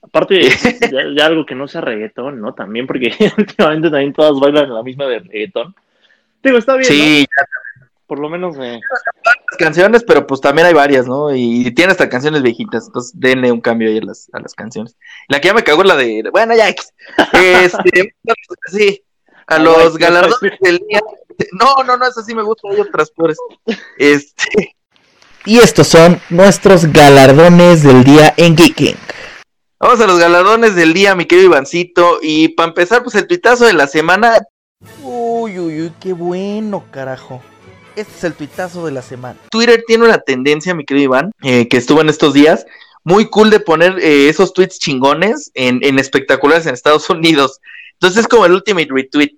[0.00, 0.48] Aparte,
[0.90, 2.54] ya, ya algo que no sea reggaetón, ¿no?
[2.54, 5.74] También, porque últimamente también todas bailan la misma de reggaetón.
[6.46, 7.26] Digo, está bien, Sí.
[8.06, 8.80] Por lo menos las
[9.58, 11.34] canciones, pero pues también hay varias, ¿no?
[11.34, 14.96] Y tiene hasta canciones viejitas, entonces denle un cambio ahí a las, a las canciones.
[15.26, 16.92] La que ya me cagó es la de, bueno, ya, X.
[17.32, 18.14] este,
[18.70, 19.02] sí,
[19.48, 21.00] a Ah, los galardones del día.
[21.52, 23.38] No, no, no, eso sí me gusta, hay otras flores.
[23.98, 24.76] Este,
[25.44, 28.96] Y estos son nuestros galardones del día en Geeking.
[29.80, 33.66] vamos a los galardones del día, mi querido Ivancito, y para empezar, pues el tuitazo
[33.66, 34.38] de la semana,
[35.46, 37.40] Uy, uy, uy, qué bueno, carajo.
[37.94, 39.38] Este es el tuitazo de la semana.
[39.48, 42.66] Twitter tiene una tendencia, mi querido Iván, eh, que estuvo en estos días,
[43.04, 47.60] muy cool de poner eh, esos tweets chingones en, espectaculares en Estados Unidos.
[47.92, 49.36] Entonces es como el ultimate retweet.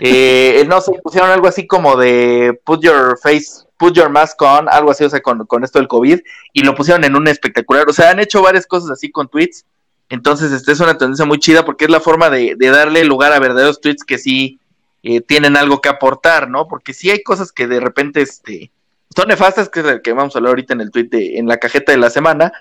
[0.00, 4.68] Eh, no sé, pusieron algo así como de put your face, put your mask on,
[4.68, 6.18] algo así, o sea, con, con esto del COVID,
[6.54, 7.88] y lo pusieron en un espectacular.
[7.88, 9.64] O sea, han hecho varias cosas así con tweets.
[10.08, 13.32] Entonces, esta es una tendencia muy chida porque es la forma de, de darle lugar
[13.32, 14.58] a verdaderos tweets que sí
[15.02, 16.68] eh, tienen algo que aportar, ¿no?
[16.68, 18.70] Porque sí hay cosas que de repente este,
[19.14, 21.46] son nefastas, que es el que vamos a hablar ahorita en el tweet de, en
[21.46, 22.52] la cajeta de la semana,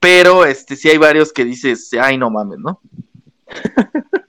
[0.00, 2.80] pero este sí hay varios que dices, ay, no mames, ¿no?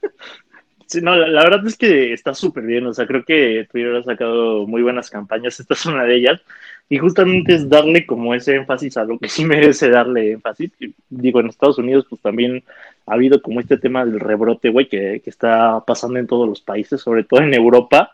[0.90, 3.94] Sí, no, la, la verdad es que está súper bien, o sea, creo que Twitter
[3.94, 6.40] ha sacado muy buenas campañas, esta es una de ellas,
[6.88, 10.70] y justamente es darle como ese énfasis a lo que sí merece darle énfasis.
[11.10, 12.64] Digo, en Estados Unidos pues también
[13.08, 16.60] ha habido como este tema del rebrote, güey, que, que está pasando en todos los
[16.60, 18.12] países, sobre todo en Europa,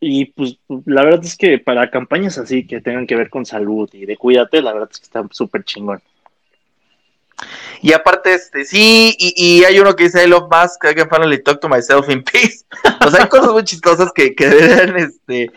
[0.00, 3.88] Y pues la verdad es que para campañas así que tengan que ver con salud
[3.92, 6.02] y de cuídate, la verdad es que está súper chingón.
[7.82, 11.42] Y aparte, este, sí, y, hay uno que dice I love Musk, I can finally
[11.42, 12.64] talk to myself in peace.
[13.06, 15.50] O sea, hay cosas muy chistosas que, que deberían, este,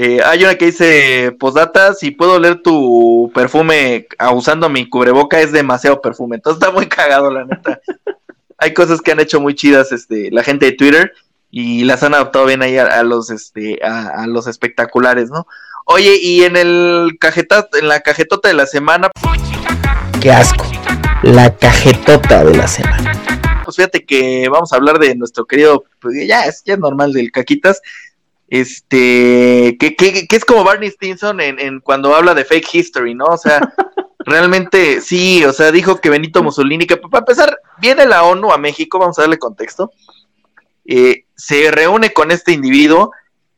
[0.00, 5.50] eh, hay una que dice, posdata, si puedo oler tu perfume usando mi cubreboca, es
[5.50, 6.36] demasiado perfume.
[6.36, 7.80] Entonces está muy cagado, la neta.
[8.58, 11.12] hay cosas que han hecho muy chidas, este, la gente de Twitter,
[11.50, 15.48] y las han adaptado bien ahí a, a los, este, a, a los espectaculares, ¿no?
[15.84, 19.10] Oye, y en el cajeta, en la cajetota de la semana,
[20.20, 20.64] Qué asco.
[21.22, 23.12] La cajetota de la semana.
[23.64, 27.12] pues fíjate que vamos a hablar de nuestro querido, pues ya es, ya es normal
[27.12, 27.82] del Caquitas,
[28.48, 33.14] este, que, que, que es como Barney Stinson en, en cuando habla de fake history,
[33.14, 33.26] ¿no?
[33.26, 33.60] O sea,
[34.20, 38.58] realmente sí, o sea, dijo que Benito Mussolini, que para empezar, viene la ONU a
[38.58, 39.90] México, vamos a darle contexto,
[40.86, 43.12] eh, se reúne con este individuo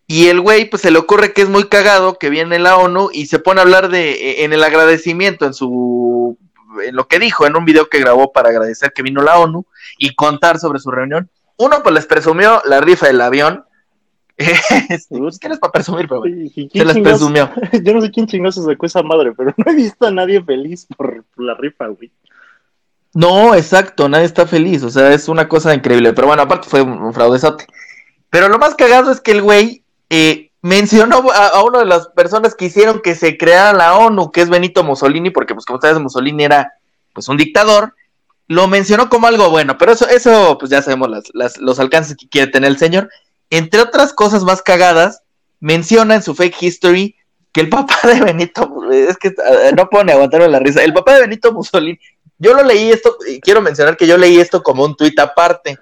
[0.06, 3.10] y el güey, pues se le ocurre que es muy cagado que viene la ONU
[3.12, 6.36] y se pone a hablar de, eh, en el agradecimiento, en su,
[6.84, 9.64] en lo que dijo, en un video que grabó para agradecer que vino la ONU
[9.98, 11.30] y contar sobre su reunión.
[11.56, 13.64] Uno, pues les presumió la rifa del avión.
[15.40, 16.08] ¿Qué les para presumir?
[16.08, 17.50] Pero bueno, ¿Y se chingados- presumió.
[17.84, 20.42] Yo no sé quién chingados se sacó esa madre, pero no he visto a nadie
[20.42, 22.10] feliz por, por la rifa, güey.
[23.12, 26.80] No, exacto, nadie está feliz, o sea, es una cosa increíble, pero bueno, aparte fue
[26.80, 27.66] un, un fraudezote.
[28.30, 32.06] Pero lo más cagado es que el güey eh, mencionó a, a una de las
[32.08, 35.80] personas que hicieron que se creara la ONU, que es Benito Mussolini, porque pues como
[35.80, 36.72] sabes, Mussolini era
[37.12, 37.94] pues un dictador,
[38.46, 42.16] lo mencionó como algo bueno, pero eso, eso pues ya sabemos las, las- los alcances
[42.16, 43.10] que quiere tener el señor.
[43.50, 45.22] Entre otras cosas más cagadas,
[45.58, 47.16] menciona en su fake history
[47.52, 50.92] que el papá de Benito, es que eh, no puedo ni aguantarme la risa, el
[50.94, 51.98] papá de Benito Mussolini,
[52.38, 55.78] yo lo leí esto, y quiero mencionar que yo leí esto como un tuit aparte.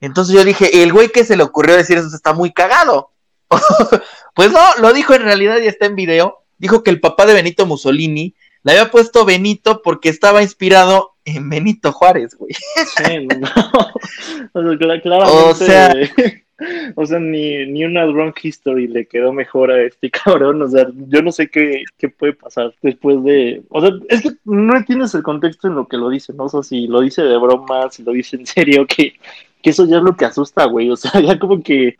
[0.00, 3.10] Entonces yo dije, el güey que se le ocurrió decir eso está muy cagado.
[4.34, 6.42] pues no, lo dijo en realidad y está en video.
[6.58, 11.48] Dijo que el papá de Benito Mussolini le había puesto Benito porque estaba inspirado en
[11.48, 12.52] Benito Juárez, güey.
[12.54, 13.48] Sí, no.
[14.52, 15.42] O sea, cla- claramente.
[15.50, 15.94] O sea-
[16.94, 20.62] o sea, ni, ni una drunk history le quedó mejor a este cabrón.
[20.62, 23.62] O sea, yo no sé qué, qué puede pasar después de.
[23.68, 26.44] O sea, es que no entiendes el contexto en lo que lo dice, ¿no?
[26.44, 29.14] O sea, si lo dice de broma, si lo dice en serio, que,
[29.62, 30.90] que eso ya es lo que asusta, güey.
[30.90, 31.96] O sea, ya como que.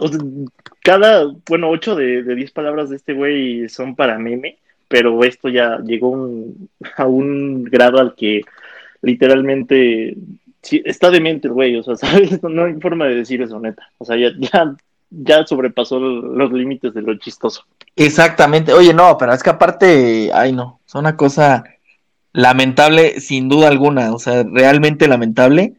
[0.82, 1.26] cada.
[1.48, 4.59] Bueno, ocho de, de diez palabras de este güey son para meme.
[4.88, 6.14] Pero esto ya llegó
[6.96, 8.42] a un grado al que
[9.02, 10.16] literalmente
[10.66, 12.42] sí, está demente el güey, o sea, ¿sabes?
[12.42, 13.90] No hay forma de decir eso, neta.
[13.98, 14.74] O sea, ya, ya,
[15.10, 17.64] ya sobrepasó los límites de lo chistoso.
[17.94, 18.72] Exactamente.
[18.72, 21.64] Oye, no, pero es que aparte, ay no, es una cosa
[22.32, 25.74] lamentable sin duda alguna, o sea, realmente lamentable.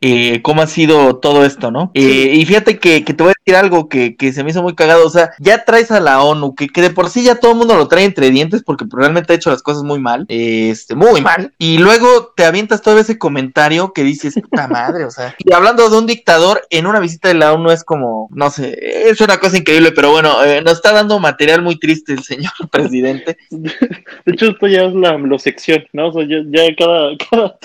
[0.00, 1.90] Eh, cómo ha sido todo esto, ¿no?
[1.94, 4.62] Eh, y fíjate que, que te voy a decir algo que, que se me hizo
[4.62, 7.34] muy cagado, o sea, ya traes a la ONU, que, que de por sí ya
[7.34, 10.24] todo el mundo lo trae entre dientes porque realmente ha hecho las cosas muy mal,
[10.28, 15.10] este, muy mal, y luego te avientas todo ese comentario que dices, puta madre, o
[15.10, 18.50] sea, y hablando de un dictador en una visita de la ONU es como, no
[18.50, 18.78] sé,
[19.10, 22.52] es una cosa increíble, pero bueno, eh, nos está dando material muy triste el señor
[22.70, 23.36] presidente.
[23.50, 26.08] De hecho, esto ya es la sección, ¿no?
[26.08, 27.58] O sea, ya, ya cada, cada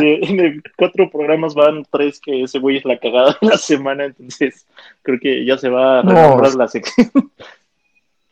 [0.00, 4.04] de, de cuatro programas van tres que ese güey es la cagada de la semana,
[4.04, 4.66] entonces
[5.02, 6.10] creo que ya se va a No.
[6.12, 7.10] renombrar la sección.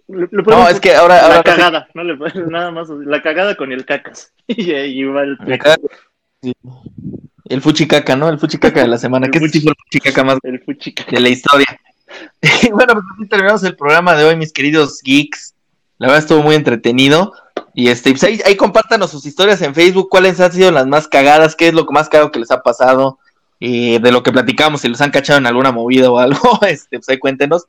[0.08, 2.16] Le- le No, es que ahora, la ahora cagada, no le
[2.50, 4.32] nada más, la cagada con el cacas.
[4.46, 5.36] Y ahí va el
[6.42, 6.52] sí.
[7.48, 8.28] El fuchicaca, ¿no?
[8.28, 9.26] El fuchicaca de la semana.
[9.26, 11.10] El ¿Qué es fuchi- el fuchicaca más el fuchicaca.
[11.10, 11.66] de la historia?
[12.62, 15.54] Y bueno, pues así terminamos el programa de hoy, mis queridos geeks.
[15.98, 17.32] La verdad estuvo muy entretenido.
[17.74, 21.08] Y este, pues ahí, ahí compártanos sus historias en Facebook, cuáles han sido las más
[21.08, 23.18] cagadas, qué es lo más caro que les ha pasado,
[23.60, 26.98] eh, de lo que platicamos, si los han cachado en alguna movida o algo, este,
[26.98, 27.66] pues ahí cuéntenos.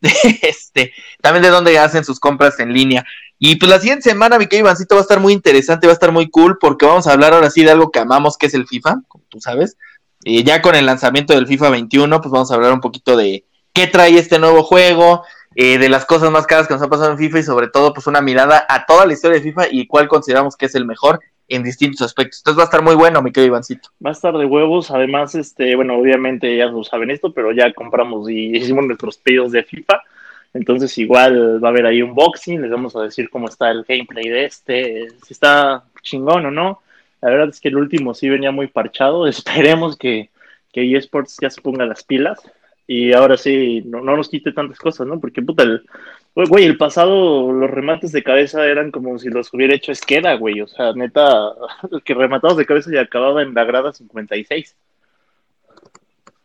[0.42, 3.04] este, también de dónde hacen sus compras en línea.
[3.38, 5.94] Y pues la siguiente semana, mi querido Ivancito, va a estar muy interesante, va a
[5.94, 8.54] estar muy cool, porque vamos a hablar ahora sí de algo que amamos, que es
[8.54, 9.76] el FIFA, como tú sabes.
[10.24, 13.44] Eh, ya con el lanzamiento del FIFA 21, pues vamos a hablar un poquito de
[13.72, 15.22] qué trae este nuevo juego,
[15.54, 17.92] eh, de las cosas más caras que nos han pasado en FIFA y sobre todo,
[17.92, 20.84] pues una mirada a toda la historia de FIFA y cuál consideramos que es el
[20.84, 22.40] mejor en distintos aspectos.
[22.40, 23.88] Entonces va a estar muy bueno, mi querido Ivancito.
[24.04, 27.72] Va a estar de huevos, además, este, bueno, obviamente ya lo saben esto, pero ya
[27.72, 30.02] compramos y hicimos nuestros pedidos de FIFA.
[30.54, 33.84] Entonces igual va a haber ahí un boxing, les vamos a decir cómo está el
[33.86, 36.80] gameplay de este, si está chingón o no.
[37.20, 40.30] La verdad es que el último sí venía muy parchado, esperemos que,
[40.72, 42.38] que eSports ya se ponga las pilas
[42.86, 45.20] y ahora sí no, no nos quite tantas cosas, ¿no?
[45.20, 45.84] Porque puta, el,
[46.34, 50.60] güey, el pasado los remates de cabeza eran como si los hubiera hecho Esqueda, güey,
[50.60, 51.52] o sea, neta,
[52.04, 54.74] que rematabas de cabeza y acababa en la grada 56.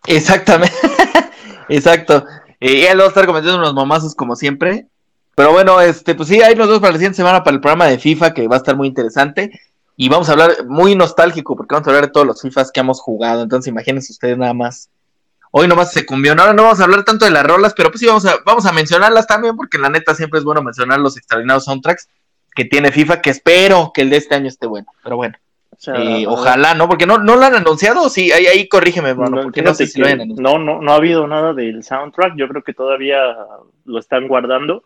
[0.07, 0.75] Exactamente.
[1.69, 2.25] Exacto.
[2.59, 4.87] Y él va a estar cometiendo unos mamazos como siempre.
[5.35, 7.87] Pero bueno, este, pues sí, ahí nos vemos para la siguiente semana para el programa
[7.87, 9.59] de FIFA, que va a estar muy interesante.
[9.95, 12.79] Y vamos a hablar muy nostálgico, porque vamos a hablar de todos los FIFAs que
[12.79, 13.43] hemos jugado.
[13.43, 14.89] Entonces, imagínense ustedes nada más.
[15.55, 16.31] Hoy nomás se cumbió.
[16.31, 18.65] Ahora no vamos a hablar tanto de las rolas, pero pues sí vamos a, vamos
[18.65, 22.09] a mencionarlas también, porque la neta siempre es bueno mencionar los extraordinarios soundtracks
[22.55, 24.87] que tiene FIFA, que espero que el de este año esté bueno.
[25.03, 25.35] Pero bueno,
[25.69, 26.87] O sea, eh, ojalá, ¿no?
[26.87, 29.85] Porque no, no lo han anunciado, sí, ahí, ahí corrígeme, hermano, No, porque no sé
[29.85, 30.57] si lo que hayan anunciado.
[30.57, 32.35] no, no, no ha habido nada del soundtrack.
[32.35, 33.19] Yo creo que todavía
[33.85, 34.83] lo están guardando.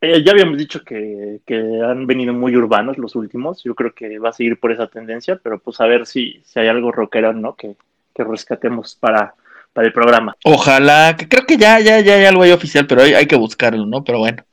[0.00, 3.62] Eh, ya habíamos dicho que, que han venido muy urbanos los últimos.
[3.62, 6.60] Yo creo que va a seguir por esa tendencia, pero pues a ver si, si
[6.60, 7.54] hay algo rockero, ¿no?
[7.56, 7.76] Que,
[8.14, 9.34] que rescatemos para,
[9.72, 10.36] para el programa.
[10.44, 13.36] Ojalá, que creo que ya, ya, ya hay algo ahí oficial, pero hay, hay que
[13.36, 14.04] buscarlo, ¿no?
[14.04, 14.44] Pero bueno.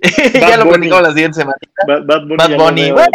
[0.34, 1.56] ya lo platicamos la siguiente semana.
[1.86, 2.90] Bad, Bad Bunny Bad Bunny.
[2.90, 3.10] Bueno,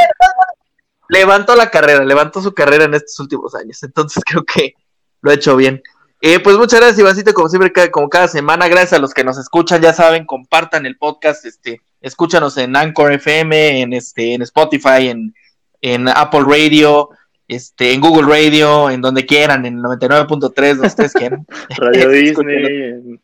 [1.10, 3.84] levantó la carrera, levantó su carrera en estos últimos años.
[3.84, 4.74] Entonces creo que
[5.22, 5.82] lo ha hecho bien.
[6.22, 8.68] Eh, pues muchas gracias, Ivancito, como siempre, como cada semana.
[8.68, 13.14] Gracias a los que nos escuchan, ya saben, compartan el podcast, este, escúchanos en Anchor
[13.14, 15.34] FM, en este, en Spotify, en,
[15.82, 17.10] en Apple Radio,
[17.50, 21.46] este, en Google Radio, en donde quieran, en 99.3, donde ustedes quieran.
[21.78, 22.66] Radio Disney.
[22.66, 23.22] En-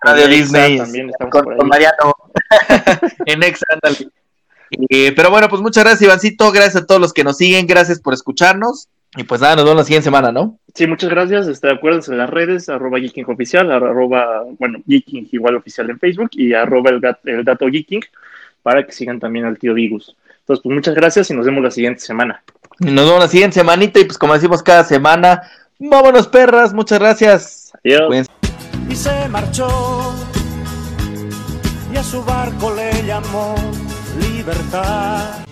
[0.00, 1.60] Radio en Exa Disney, También estamos con, por ahí.
[1.68, 2.14] Mariano.
[3.26, 4.08] en Ex, ándale.
[4.90, 6.50] Eh, pero bueno, pues muchas gracias, Ivancito.
[6.52, 7.66] Gracias a todos los que nos siguen.
[7.66, 8.88] Gracias por escucharnos.
[9.16, 10.58] Y pues nada, nos vemos la siguiente semana, ¿no?
[10.74, 11.46] Sí, muchas gracias.
[11.48, 16.30] Este, acuérdense de las redes, arroba Geeking Oficial, arroba, bueno, Geeking igual oficial en Facebook
[16.32, 18.02] y arroba el, gat- el dato Geeking
[18.62, 20.14] para que sigan también al tío Vigus.
[20.40, 22.42] Entonces, pues muchas gracias y nos vemos la siguiente semana.
[22.80, 24.00] Y nos vemos la siguiente semanita.
[24.00, 25.42] Y pues como decimos cada semana,
[25.78, 26.72] vámonos, perras.
[26.72, 27.72] Muchas gracias.
[27.84, 28.02] Adiós.
[28.06, 28.30] Cuídense.
[28.88, 30.14] y se marchó
[31.92, 33.54] y a su barco le llamó
[34.20, 35.45] libertad.